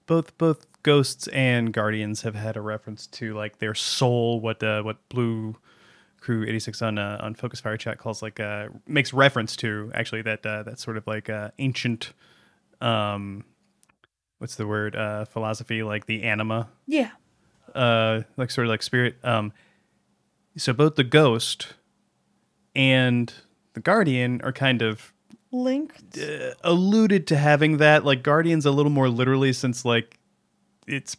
[0.06, 4.82] both both ghosts and guardians have had a reference to like their soul what uh,
[4.82, 5.56] what blue
[6.20, 10.22] crew 86 on uh, on focus fire chat calls like uh makes reference to actually
[10.22, 12.12] that uh, that sort of like uh, ancient
[12.80, 13.44] um
[14.38, 17.10] what's the word uh philosophy like the anima Yeah.
[17.74, 19.52] uh like sort of like spirit um
[20.56, 21.74] so both the ghost
[22.74, 23.32] and
[23.74, 25.12] the guardian are kind of
[25.54, 26.16] Linked.
[26.18, 30.18] uh, alluded to having that like guardians a little more literally since like
[30.86, 31.16] it's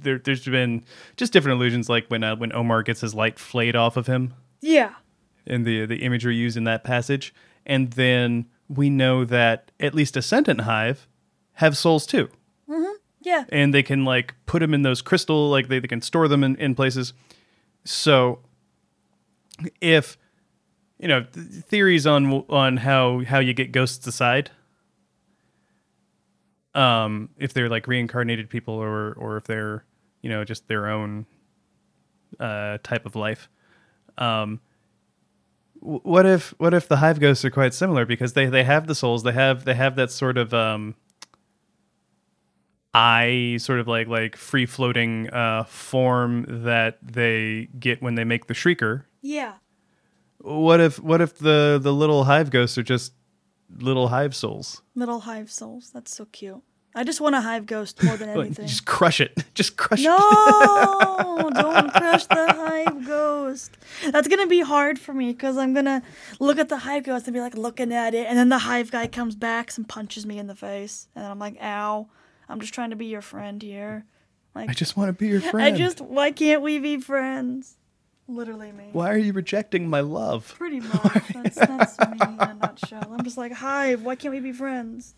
[0.00, 0.82] there there's been
[1.16, 4.34] just different illusions like when uh, when omar gets his light flayed off of him
[4.60, 4.94] Yeah.
[5.46, 7.32] in the the imagery used in that passage
[7.66, 11.06] and then we know that at least ascendant hive
[11.54, 12.28] have souls too
[13.22, 13.44] Yeah.
[13.50, 16.42] and they can like put them in those crystal like they, they can store them
[16.42, 17.12] in, in places
[17.84, 18.40] so
[19.80, 20.16] if
[20.98, 24.50] you know th- theories on on how how you get ghosts aside.
[26.74, 29.84] Um if they're like reincarnated people or or if they're
[30.22, 31.26] you know just their own
[32.38, 33.48] uh type of life.
[34.16, 34.60] Um
[35.80, 38.04] what if what if the hive ghosts are quite similar?
[38.04, 40.94] Because they they have the souls they have they have that sort of um
[42.94, 48.46] eye sort of like like free floating uh form that they get when they make
[48.46, 49.04] the shrieker.
[49.22, 49.54] Yeah.
[50.48, 53.12] What if what if the the little hive ghosts are just
[53.70, 55.90] little hive souls Little hive souls.
[55.92, 56.62] That's so cute.
[56.94, 58.66] I just want a hive ghost more than anything.
[58.66, 63.76] just crush it just crush it No, don't crush the hive ghost.
[64.10, 66.02] That's gonna be hard for me because I'm gonna
[66.40, 68.90] look at the hive ghost and be like looking at it, and then the hive
[68.90, 72.08] guy comes back and punches me in the face, and then I'm like, "Ow!
[72.48, 74.06] I'm just trying to be your friend here."
[74.54, 77.76] Like, i just want to be your friend I just, why can't we be friends?
[78.28, 78.90] Literally me.
[78.92, 81.28] why are you rejecting my love Pretty much.
[81.32, 83.10] That's, that's me in a nutshell.
[83.10, 85.14] I'm just like, Hive, why can't we be friends?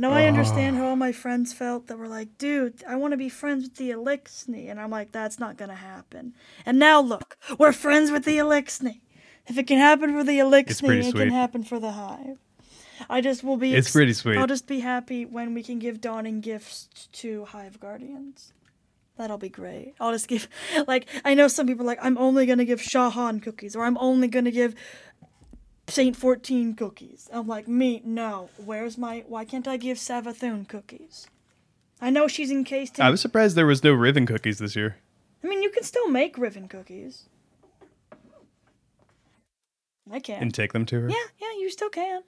[0.00, 0.88] Now I understand how ah.
[0.90, 3.90] all my friends felt that were like, dude, I want to be friends with the
[3.90, 4.70] Eliksni.
[4.70, 6.34] And I'm like, that's not going to happen.
[6.64, 9.00] And now look, we're friends with the Eliksni.
[9.48, 11.14] If it can happen for the Eliksni, it sweet.
[11.14, 12.38] can happen for the Hive.
[13.10, 13.74] I just will be.
[13.74, 14.38] It's pretty sweet.
[14.38, 18.52] I'll just be happy when we can give dawning gifts to Hive Guardians.
[19.18, 19.94] That'll be great.
[20.00, 20.48] I'll just give,
[20.86, 23.98] like, I know some people are like, I'm only gonna give Shahan cookies, or I'm
[23.98, 24.74] only gonna give
[25.88, 27.28] Saint 14 cookies.
[27.32, 28.48] I'm like, me, no.
[28.64, 31.26] Where's my, why can't I give Savathun cookies?
[32.00, 34.76] I know she's encased in, i I, was surprised there was no riven cookies this
[34.76, 34.98] year
[35.42, 37.24] I mean, you can still make Riven cookies.
[40.10, 40.40] I can.
[40.42, 42.22] and take them to her yeah, yeah, you still can.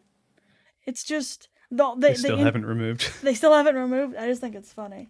[0.85, 4.17] It's just, the, they, they still in- haven't removed They still haven't removed.
[4.17, 5.09] I just think it's funny.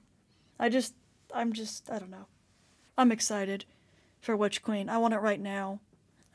[0.58, 0.94] I just,
[1.34, 2.26] I'm just, I don't know.
[2.98, 3.64] I'm excited
[4.20, 4.88] for Witch Queen.
[4.88, 5.80] I want it right now.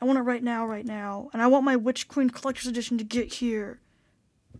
[0.00, 1.30] I want it right now, right now.
[1.32, 3.80] And I want my Witch Queen Collector's Edition to get here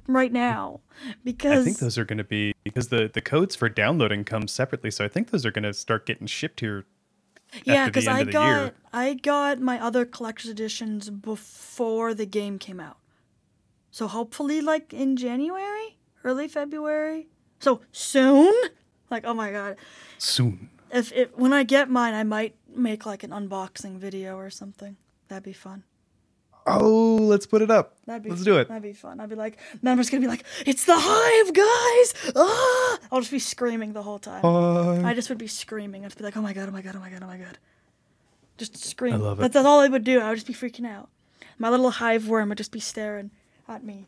[0.07, 0.81] right now.
[1.25, 4.49] Because I think those are going to be because the the codes for downloading come
[4.49, 6.87] separately, so I think those are going to start getting shipped here.
[7.65, 8.73] yeah, because I got year.
[8.93, 12.99] I got my other collector's editions before the game came out.
[13.91, 17.29] So hopefully like in January, early February.
[17.61, 18.55] So soon?
[19.11, 19.77] Like oh my god.
[20.19, 20.71] soon.
[20.93, 24.97] If it when I get mine, I might make like an unboxing video or something.
[25.29, 25.85] That'd be fun.
[26.69, 27.97] Oh, let's put it up.
[28.07, 28.53] That'd be let's fun.
[28.53, 28.69] do it.
[28.69, 29.21] That'd be fun.
[29.21, 32.33] I'd be like, then I'm just gonna be like, it's the hive, guys!
[32.35, 32.99] Ah!
[33.13, 34.43] I'll just be screaming the whole time.
[34.43, 35.09] Bye.
[35.09, 36.05] I just would be screaming.
[36.05, 37.59] I'd be like, oh my god, oh my god, oh my god, oh my god.
[38.59, 39.15] Just scream.
[39.15, 39.43] I love it.
[39.43, 40.21] That's, that's all I would do.
[40.21, 41.09] I would just be freaking out.
[41.59, 43.31] My little hive worm would just be staring
[43.69, 44.07] at me.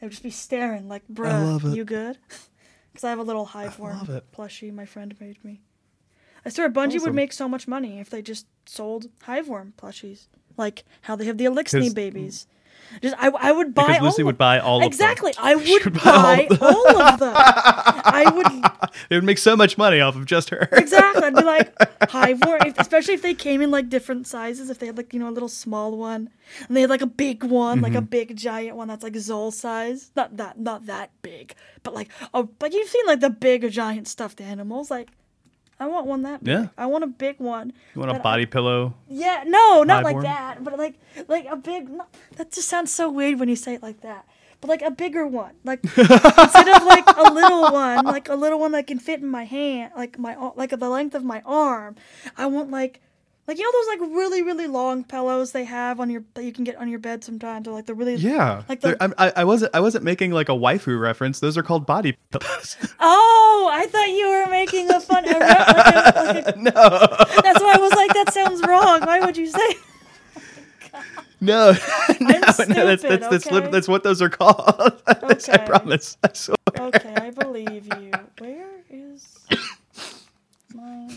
[0.00, 2.18] It would just be staring like, bro, you good?
[2.94, 4.30] Because I have a little hive worm love it.
[4.32, 5.60] plushie my friend made me.
[6.46, 10.28] I swear Bungie would make so much money if they just sold hive worm plushies.
[10.56, 12.46] Like how they have the Eliksni 'Cause- babies.
[13.02, 14.86] Just I, I would buy Because Lucy would buy all of them.
[14.88, 15.32] Exactly.
[15.38, 17.32] I would buy buy all all of them.
[17.36, 20.68] I would It would make so much money off of just her.
[20.72, 21.22] exactly.
[21.24, 21.74] I'd be like
[22.46, 24.70] worm, if, especially if they came in like different sizes.
[24.70, 26.30] If they had like you know a little small one,
[26.68, 28.06] and they had like a big one, like a Mm-hmm.
[28.06, 30.10] big giant one that's like Xol size.
[30.16, 34.06] Not that, not that big, but like oh, like you've seen like the big giant
[34.08, 34.90] stuffed animals.
[34.90, 35.10] Like
[35.78, 36.54] I want one that big.
[36.54, 36.68] Yeah.
[36.78, 37.72] I want a big one.
[37.94, 38.94] You want a body pillow?
[39.08, 40.94] Yeah, no, not like that, but like
[41.28, 41.88] like a big.
[41.88, 42.06] No,
[42.36, 44.26] that just sounds so weird when you say it like that.
[44.60, 48.58] But like a bigger one, like instead of like a little one, like a little
[48.58, 51.96] one that can fit in my hand, like my like the length of my arm.
[52.36, 53.00] I want like
[53.46, 56.52] like you know those like really really long pillows they have on your that you
[56.52, 58.62] can get on your bed sometimes, or like the really Yeah.
[58.68, 61.40] Like the- I, I wasn't I wasn't making like a waifu reference.
[61.40, 62.76] Those are called body pillows.
[63.00, 65.24] Oh, I thought you were making a fun.
[65.26, 65.68] A, re- like
[66.16, 66.70] a, like a, no.
[66.72, 69.00] that's why I was like, that sounds wrong.
[69.02, 69.74] Why would you say?
[71.40, 71.78] No, no,
[72.20, 73.68] no, that's stupid, that's that's, okay?
[73.70, 75.02] that's what those are called.
[75.06, 76.16] I promise.
[76.22, 76.56] I swear.
[76.78, 78.12] Okay, I believe you.
[78.38, 79.26] Where is
[80.74, 81.08] my?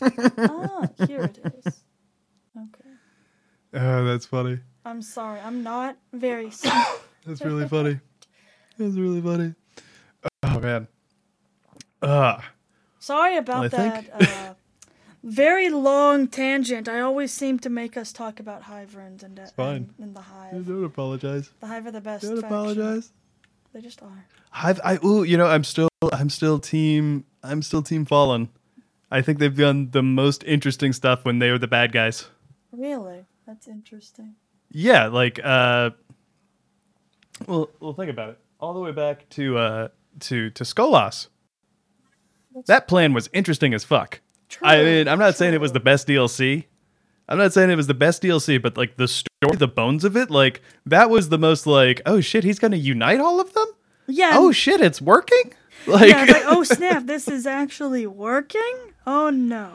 [0.38, 1.82] Ah, here it is.
[2.56, 2.90] Okay.
[3.74, 4.60] Oh, that's funny.
[4.84, 5.40] I'm sorry.
[5.40, 6.46] I'm not very.
[7.26, 8.00] That's really funny.
[8.78, 9.54] That's really funny.
[10.44, 10.88] Oh man.
[12.00, 12.38] Uh,
[12.98, 14.04] Sorry about I that.
[14.18, 14.54] think- Uh,
[15.24, 16.88] very long tangent.
[16.88, 19.76] I always seem to make us talk about Hiverns and, uh, fine.
[19.76, 20.66] and, and the Hive.
[20.66, 21.50] don't apologize.
[21.60, 22.22] The Hive are the best.
[22.22, 22.46] Don't faction.
[22.54, 23.12] apologize.
[23.74, 24.24] They just are.
[24.52, 28.48] I've I ooh, you know, I'm still I'm still team I'm still team Fallen.
[29.10, 32.28] I think they've done the most interesting stuff when they were the bad guys.
[32.72, 33.24] Really?
[33.46, 34.34] That's interesting.
[34.70, 35.90] Yeah, like uh
[37.46, 38.38] well well think about it.
[38.60, 39.88] All the way back to uh
[40.20, 41.28] to to Skolas.
[42.66, 44.20] That plan was interesting as fuck.
[44.62, 46.64] I mean, I'm not saying it was the best DLC.
[47.28, 50.16] I'm not saying it was the best DLC, but like the story, the bones of
[50.16, 53.66] it, like that was the most like, oh shit, he's gonna unite all of them?
[54.06, 54.32] Yeah.
[54.34, 55.52] Oh shit, it's working?
[55.86, 56.24] Like, yeah.
[56.24, 57.06] Like, oh snap!
[57.06, 58.76] This is actually working.
[59.10, 59.70] Oh no,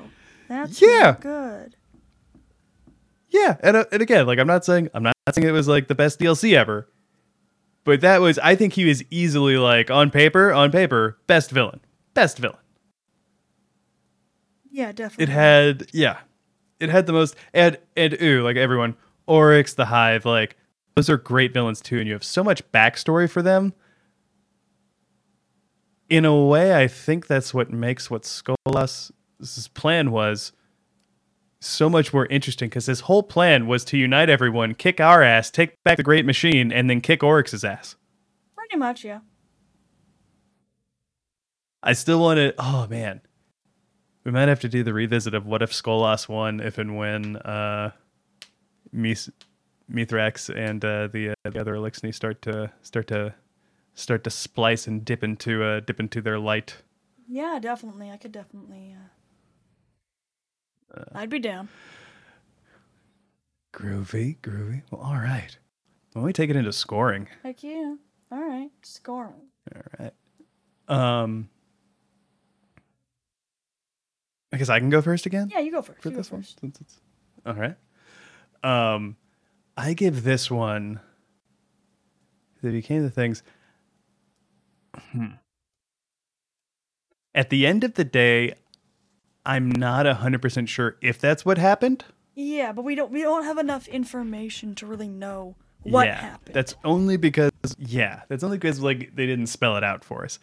[0.48, 0.88] that's Yeah.
[1.02, 1.76] not good.
[3.30, 5.88] Yeah, and uh, and again, like I'm not saying I'm not saying it was like
[5.88, 6.88] the best DLC ever,
[7.84, 11.80] but that was I think he was easily like on paper, on paper, best villain,
[12.14, 12.60] best villain.
[14.70, 15.24] Yeah, definitely.
[15.24, 16.20] It had yeah,
[16.80, 20.58] it had the most and and ooh like everyone Oryx the Hive like
[20.96, 23.74] those are great villains too, and you have so much backstory for them.
[26.08, 29.10] In a way, I think that's what makes what Skolas'
[29.74, 30.52] plan was
[31.60, 35.50] so much more interesting because his whole plan was to unite everyone, kick our ass,
[35.50, 37.96] take back the Great Machine, and then kick Oryx's ass.
[38.56, 39.20] Pretty much, yeah.
[41.82, 42.54] I still want to.
[42.58, 43.22] Oh man,
[44.24, 47.38] we might have to do the revisit of what if Skolas won if and when
[47.38, 47.92] uh,
[48.92, 49.30] Mis-
[49.92, 53.36] Mithrax and uh, the uh, the other Eliksni start to start to
[53.96, 56.78] start to splice and dip into uh, dip into their light.
[57.28, 58.10] Yeah, definitely.
[58.12, 58.96] I could definitely.
[58.98, 59.10] Uh...
[61.14, 61.70] I'd be down.
[63.74, 64.84] Groovy, groovy.
[64.92, 65.58] Well, all right.
[66.14, 67.96] When we take it into scoring, Heck yeah.
[68.32, 69.50] All right, scoring.
[69.76, 70.14] all right.
[70.88, 71.50] Um,
[74.52, 75.50] I guess I can go first again.
[75.52, 76.02] Yeah, you go first.
[76.02, 76.60] for you this one first.
[76.60, 77.00] since it's
[77.46, 77.76] all right.
[78.64, 79.18] Um,
[79.76, 81.00] I give this one.
[82.62, 83.42] They became the things.
[84.96, 85.26] Hmm.
[87.34, 88.54] At the end of the day,
[89.46, 92.06] I'm not hundred percent sure if that's what happened.
[92.36, 96.56] Yeah, but we don't we don't have enough information to really know what yeah, happened.
[96.56, 100.40] That's only because yeah, that's only because like they didn't spell it out for us.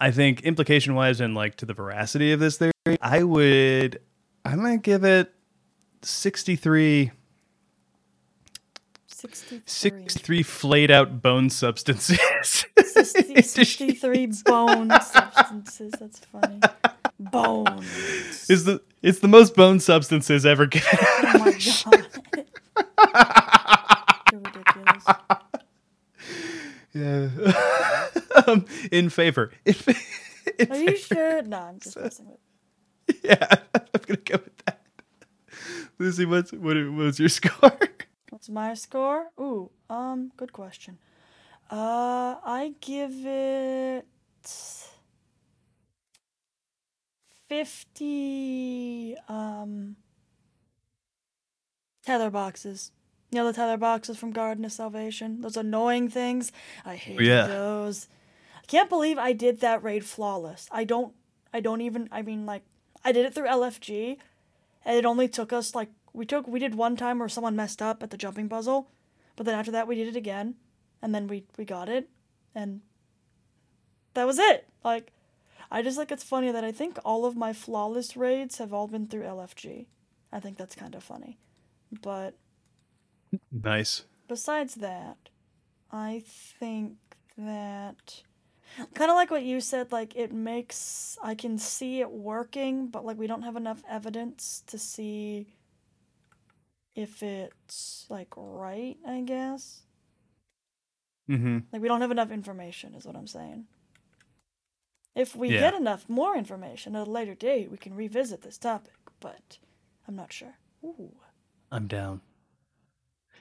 [0.00, 4.00] I think implication wise and like to the veracity of this theory, I would
[4.44, 5.32] I'm gonna give it
[6.02, 7.12] 63
[9.06, 9.62] 63.
[9.64, 12.18] 63 flayed out bone substances.
[12.76, 15.92] 60 63 bone substances.
[15.98, 16.60] That's funny.
[17.18, 18.50] Bones.
[18.50, 20.88] is the it's the most bone substances ever given.
[21.00, 22.06] Oh my god.
[24.32, 25.04] You're ridiculous.
[26.92, 27.28] yeah.
[28.46, 29.52] um, in favor.
[29.64, 29.94] In, fa-
[30.58, 31.42] in Are you sure?
[31.42, 33.18] No, I'm just messing with.
[33.24, 34.80] yeah, I'm gonna go with that.
[35.98, 37.78] Lucy, what's what was your score?
[38.30, 39.26] What's my score?
[39.40, 40.98] Ooh, um, good question.
[41.70, 44.06] Uh, I give it
[47.48, 49.16] fifty.
[49.28, 49.96] Um,
[52.04, 52.92] tether boxes.
[53.30, 55.40] You know the tether boxes from Garden of Salvation.
[55.40, 56.52] Those annoying things.
[56.84, 57.46] I hate Yeah.
[57.46, 58.08] those.
[58.56, 60.68] I can't believe I did that raid flawless.
[60.70, 61.14] I don't.
[61.52, 62.08] I don't even.
[62.12, 62.62] I mean, like,
[63.04, 64.18] I did it through LFG,
[64.84, 67.82] and it only took us like we took we did one time where someone messed
[67.82, 68.88] up at the jumping puzzle,
[69.36, 70.54] but then after that we did it again,
[71.02, 72.08] and then we we got it,
[72.54, 72.80] and
[74.14, 74.66] that was it.
[74.84, 75.12] Like,
[75.70, 78.86] I just like it's funny that I think all of my flawless raids have all
[78.88, 79.86] been through LFG.
[80.32, 81.38] I think that's kind of funny,
[82.02, 82.34] but
[83.50, 84.04] Nice.
[84.28, 85.16] besides that,
[85.90, 86.94] I think
[87.38, 88.22] that
[88.94, 93.04] kind of like what you said like it makes I can see it working, but
[93.04, 95.46] like we don't have enough evidence to see
[96.94, 99.82] if it's like right, I guess.
[101.30, 101.58] Mm-hmm.
[101.72, 103.66] Like we don't have enough information is what I'm saying.
[105.16, 105.60] If we Yeah.
[105.60, 109.58] get enough more information at a later date, we can revisit this topic, but
[110.06, 110.58] I'm not sure.
[110.84, 111.16] Ooh.
[111.72, 112.20] I'm down.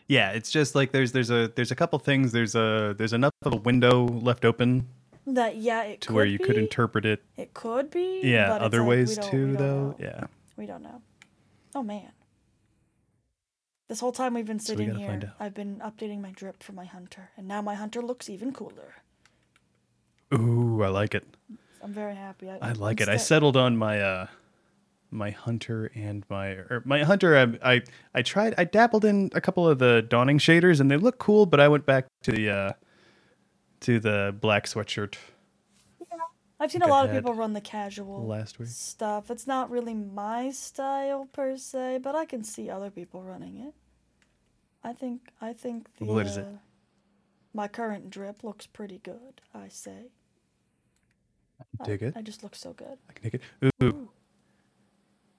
[0.07, 2.31] Yeah, it's just like there's there's a there's a couple things.
[2.31, 4.88] There's a there's enough of a window left open
[5.27, 7.23] That yeah, it to could where you could interpret it.
[7.35, 8.22] It could be.
[8.23, 9.89] Yeah, other like, ways too, though.
[9.89, 9.95] know.
[9.99, 10.27] Yeah.
[10.56, 11.02] We don't know.
[11.73, 12.11] Oh man.
[13.89, 15.34] This whole time we've been sitting gotta find here.
[15.39, 18.95] I've been updating my drip for my hunter, and now my hunter looks even cooler.
[20.34, 21.26] Ooh, I like it.
[21.86, 22.49] I'm very happy.
[22.49, 23.10] I like it.
[23.10, 24.28] I settled on my uh
[25.12, 27.82] my hunter and my or my hunter I, I
[28.16, 31.45] I tried I dabbled in a couple of the dawning shaders and they look cool,
[31.45, 32.72] but I went back to the uh
[33.82, 35.16] to the black sweatshirt
[36.60, 38.70] I've seen a I lot of people run the casual last week.
[38.70, 39.30] stuff.
[39.30, 43.74] It's not really my style per se, but I can see other people running it.
[44.84, 46.45] I think I think the What is it?
[46.45, 46.57] uh,
[47.53, 49.41] my current drip looks pretty good.
[49.53, 50.10] I say.
[51.84, 52.14] Dig I, it.
[52.18, 52.98] I just look so good.
[53.10, 53.73] I can take it.
[53.84, 54.10] Ooh.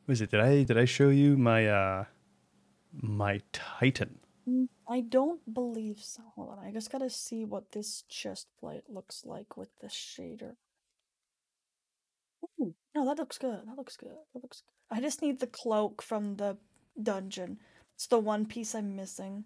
[0.07, 2.05] Was it did I did I show you my uh
[2.93, 4.19] my Titan?
[4.49, 6.23] Mm, I don't believe so.
[6.37, 10.55] Hold on, I just gotta see what this chest plate looks like with the shader.
[12.61, 13.67] Ooh, no, that looks good.
[13.67, 14.17] That looks good.
[14.35, 14.97] That looks good.
[14.97, 16.57] I just need the cloak from the
[17.03, 17.59] dungeon.
[17.95, 19.45] It's the one piece I'm missing.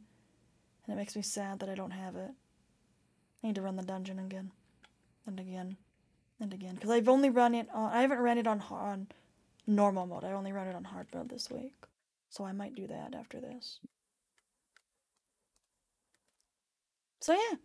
[0.85, 2.31] And it makes me sad that I don't have it.
[3.43, 4.51] I need to run the dungeon again.
[5.27, 5.77] And again.
[6.41, 6.75] And again.
[6.75, 9.09] Because I've only run it on I haven't run it on on
[9.67, 10.25] normal mode.
[10.25, 11.75] I only run it on hard mode this week.
[12.31, 13.81] So I might do that after this.
[17.21, 17.59] So yeah,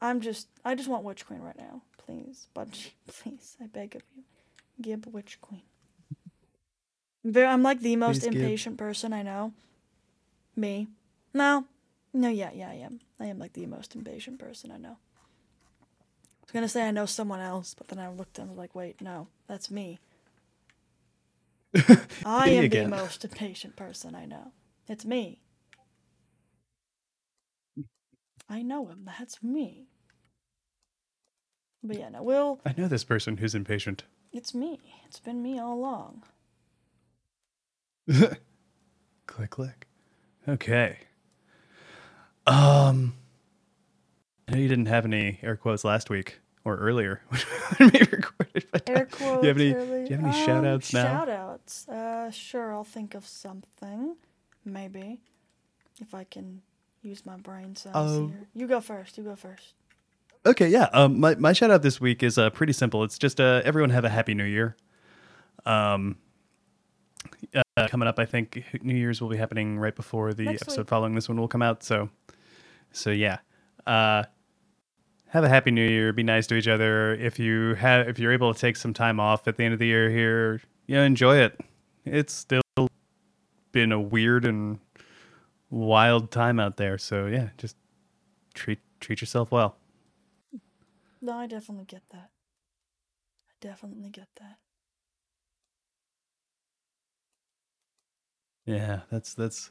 [0.00, 4.02] I'm just I just want Witch Queen right now, please, bunch, please, I beg of
[4.16, 4.24] you,
[4.80, 5.62] give Witch Queen.
[7.34, 8.42] I'm like the most Please give.
[8.42, 9.52] impatient person I know.
[10.54, 10.88] Me,
[11.34, 11.66] no,
[12.12, 13.00] no, yeah, yeah, I am.
[13.20, 14.96] I am like the most impatient person I know.
[16.46, 18.74] I was gonna say I know someone else, but then I looked and was like,
[18.74, 19.98] wait, no, that's me.
[22.24, 22.88] I am again.
[22.88, 24.52] the most impatient person I know.
[24.88, 25.40] It's me.
[28.48, 29.10] I know him.
[29.18, 29.88] That's me.
[31.82, 34.04] But yeah, no, Will, I know this person who's impatient.
[34.32, 34.78] it's me.
[35.06, 36.22] It's been me all along.
[39.26, 39.88] click click.
[40.48, 40.98] Okay.
[42.46, 43.14] Um
[44.52, 47.20] you didn't have any air quotes last week or earlier
[47.78, 48.66] when we recorded.
[48.72, 49.40] But, uh, Air quotes.
[49.40, 51.02] do you have any early- do you have any um, shout outs now?
[51.04, 51.88] Shout outs.
[51.88, 54.16] Uh, sure, I'll think of something.
[54.64, 55.20] Maybe.
[56.00, 56.62] If I can
[57.02, 58.46] use my brain cells Um, here.
[58.54, 59.16] You go first.
[59.18, 59.74] You go first.
[60.44, 60.88] Okay, yeah.
[60.92, 63.02] Um, my my shout out this week is uh, pretty simple.
[63.02, 64.76] It's just uh, everyone have a happy New Year.
[65.64, 66.18] Um,
[67.76, 70.82] uh, coming up, I think New Year's will be happening right before the Next episode
[70.82, 70.88] week.
[70.88, 71.82] following this one will come out.
[71.82, 72.10] So,
[72.92, 73.38] so yeah.
[73.86, 74.24] Uh,
[75.28, 76.12] have a happy New Year.
[76.12, 77.14] Be nice to each other.
[77.14, 79.78] If you have, if you're able to take some time off at the end of
[79.80, 81.60] the year here, you know, enjoy it.
[82.04, 82.62] It's still
[83.72, 84.78] been a weird and
[85.70, 86.98] wild time out there.
[86.98, 87.76] So yeah, just
[88.54, 89.76] treat treat yourself well.
[91.20, 92.30] No, I definitely get that.
[93.48, 94.58] I definitely get that.
[98.64, 99.70] Yeah, that's that's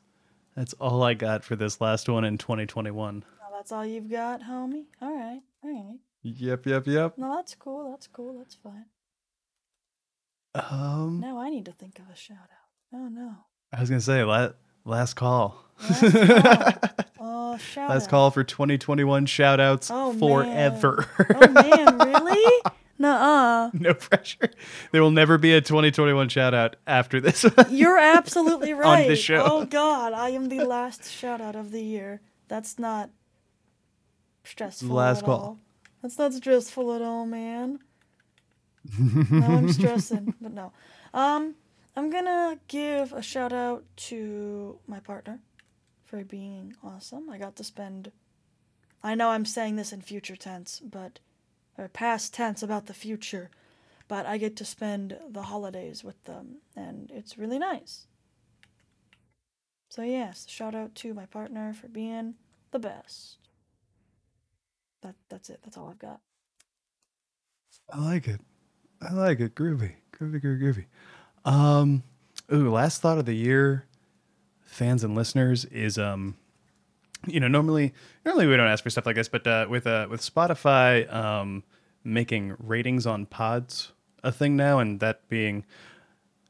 [0.55, 3.23] that's all I got for this last one in 2021.
[3.65, 4.85] That's all you've got, homie?
[5.01, 5.97] Alright, alright.
[6.21, 7.17] Yep, yep, yep.
[7.17, 8.85] No, that's cool, that's cool, that's fine.
[10.53, 12.93] Um, Now I need to think of a shout out.
[12.93, 13.33] Oh no.
[13.73, 14.51] I was gonna say la-
[14.85, 15.65] last call.
[15.81, 16.89] Last call.
[17.19, 18.09] Oh, shout last out.
[18.11, 20.19] call for 2021 shout outs Oh, man.
[20.19, 21.07] forever.
[21.35, 22.61] Oh man, really?
[22.99, 23.71] Nuh-uh.
[23.79, 24.51] no pressure.
[24.91, 27.43] There will never be a 2021 shout out after this.
[27.71, 29.05] You're absolutely right.
[29.05, 29.43] on the show.
[29.43, 32.21] Oh god, I am the last shout out of the year.
[32.47, 33.09] That's not
[34.45, 35.39] stressful Last at call.
[35.39, 35.59] all.
[36.01, 37.79] That's not stressful at all, man.
[38.99, 40.71] now I'm stressing, but no.
[41.13, 41.55] Um,
[41.95, 45.39] I'm gonna give a shout out to my partner
[46.03, 47.29] for being awesome.
[47.29, 48.11] I got to spend.
[49.03, 51.19] I know I'm saying this in future tense, but
[51.77, 53.49] or past tense about the future,
[54.07, 58.07] but I get to spend the holidays with them, and it's really nice.
[59.89, 62.35] So yes, shout out to my partner for being
[62.71, 63.37] the best.
[65.05, 65.59] That that's it.
[65.63, 66.19] That's all I've got.
[67.93, 68.41] I like it.
[69.03, 69.53] I like it.
[69.53, 69.93] Groovy.
[70.17, 70.85] Groovy, groovy, groovy.
[71.49, 72.01] Um,
[72.51, 73.85] ooh, last thought of the year,
[74.63, 76.37] fans and listeners, is um,
[77.27, 77.93] you know, normally
[78.25, 81.63] normally we don't ask for stuff like this, but uh, with uh with Spotify um
[82.03, 83.91] making ratings on pods
[84.23, 85.65] a thing now, and that being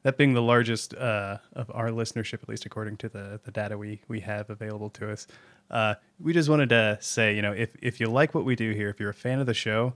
[0.06, 3.76] that being the largest uh, of our listenership, at least according to the, the data
[3.76, 5.26] we, we have available to us,
[5.72, 8.70] uh, we just wanted to say, you know, if, if you like what we do
[8.70, 9.94] here, if you're a fan of the show,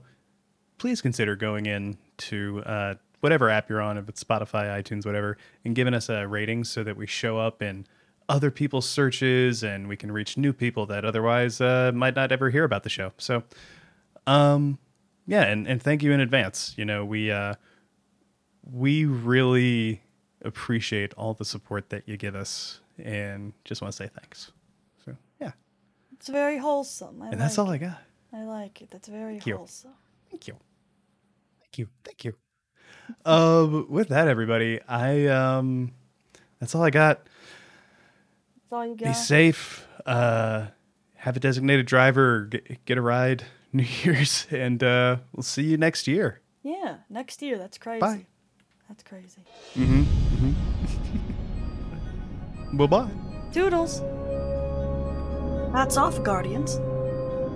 [0.79, 5.37] please consider going in to uh, whatever app you're on, if it's Spotify, iTunes, whatever,
[5.63, 7.87] and giving us a rating so that we show up in
[8.27, 12.49] other people's searches and we can reach new people that otherwise uh, might not ever
[12.49, 13.13] hear about the show.
[13.17, 13.43] So,
[14.27, 14.77] um,
[15.25, 16.73] yeah, and, and thank you in advance.
[16.75, 17.53] You know, we uh,
[18.63, 20.03] we really
[20.43, 24.51] appreciate all the support that you give us and just want to say thanks.
[25.05, 25.51] So yeah,
[26.13, 27.21] It's very wholesome.
[27.21, 27.79] I and that's all I it.
[27.79, 28.01] got.
[28.33, 28.89] I like it.
[28.91, 29.57] That's very you.
[29.57, 29.91] wholesome.
[30.29, 30.55] Thank you.
[31.59, 31.87] Thank you.
[32.03, 32.33] Thank you.
[33.25, 35.91] Um, with that, everybody, I um,
[36.59, 37.23] that's all I got.
[38.53, 39.85] That's all you Be safe.
[40.05, 40.67] Uh,
[41.15, 42.45] have a designated driver.
[42.45, 43.43] Get, get a ride.
[43.73, 46.39] New Year's, and uh, we'll see you next year.
[46.63, 47.57] Yeah, next year.
[47.57, 47.99] That's crazy.
[47.99, 48.25] Bye.
[48.91, 49.41] That's crazy.
[49.75, 50.51] Mm-hmm.
[52.77, 53.09] Bye bye.
[53.53, 54.01] Toodles.
[55.71, 56.77] That's off, Guardians.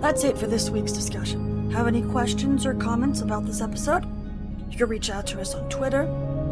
[0.00, 1.70] That's it for this week's discussion.
[1.72, 4.06] Have any questions or comments about this episode?
[4.70, 6.04] You can reach out to us on Twitter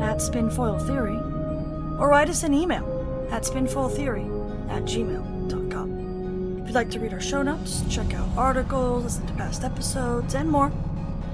[0.03, 1.17] at Spinfoil Theory
[1.99, 2.85] or write us an email
[3.31, 6.59] at spinfoiltheory at gmail.com.
[6.61, 10.35] If you'd like to read our show notes, check out articles, listen to past episodes,
[10.35, 10.71] and more,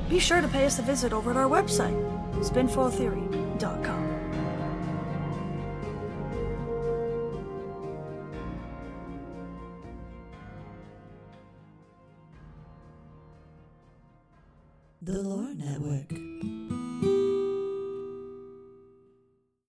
[0.08, 1.96] be sure to pay us a visit over at our website,
[15.02, 16.29] The Lore Network.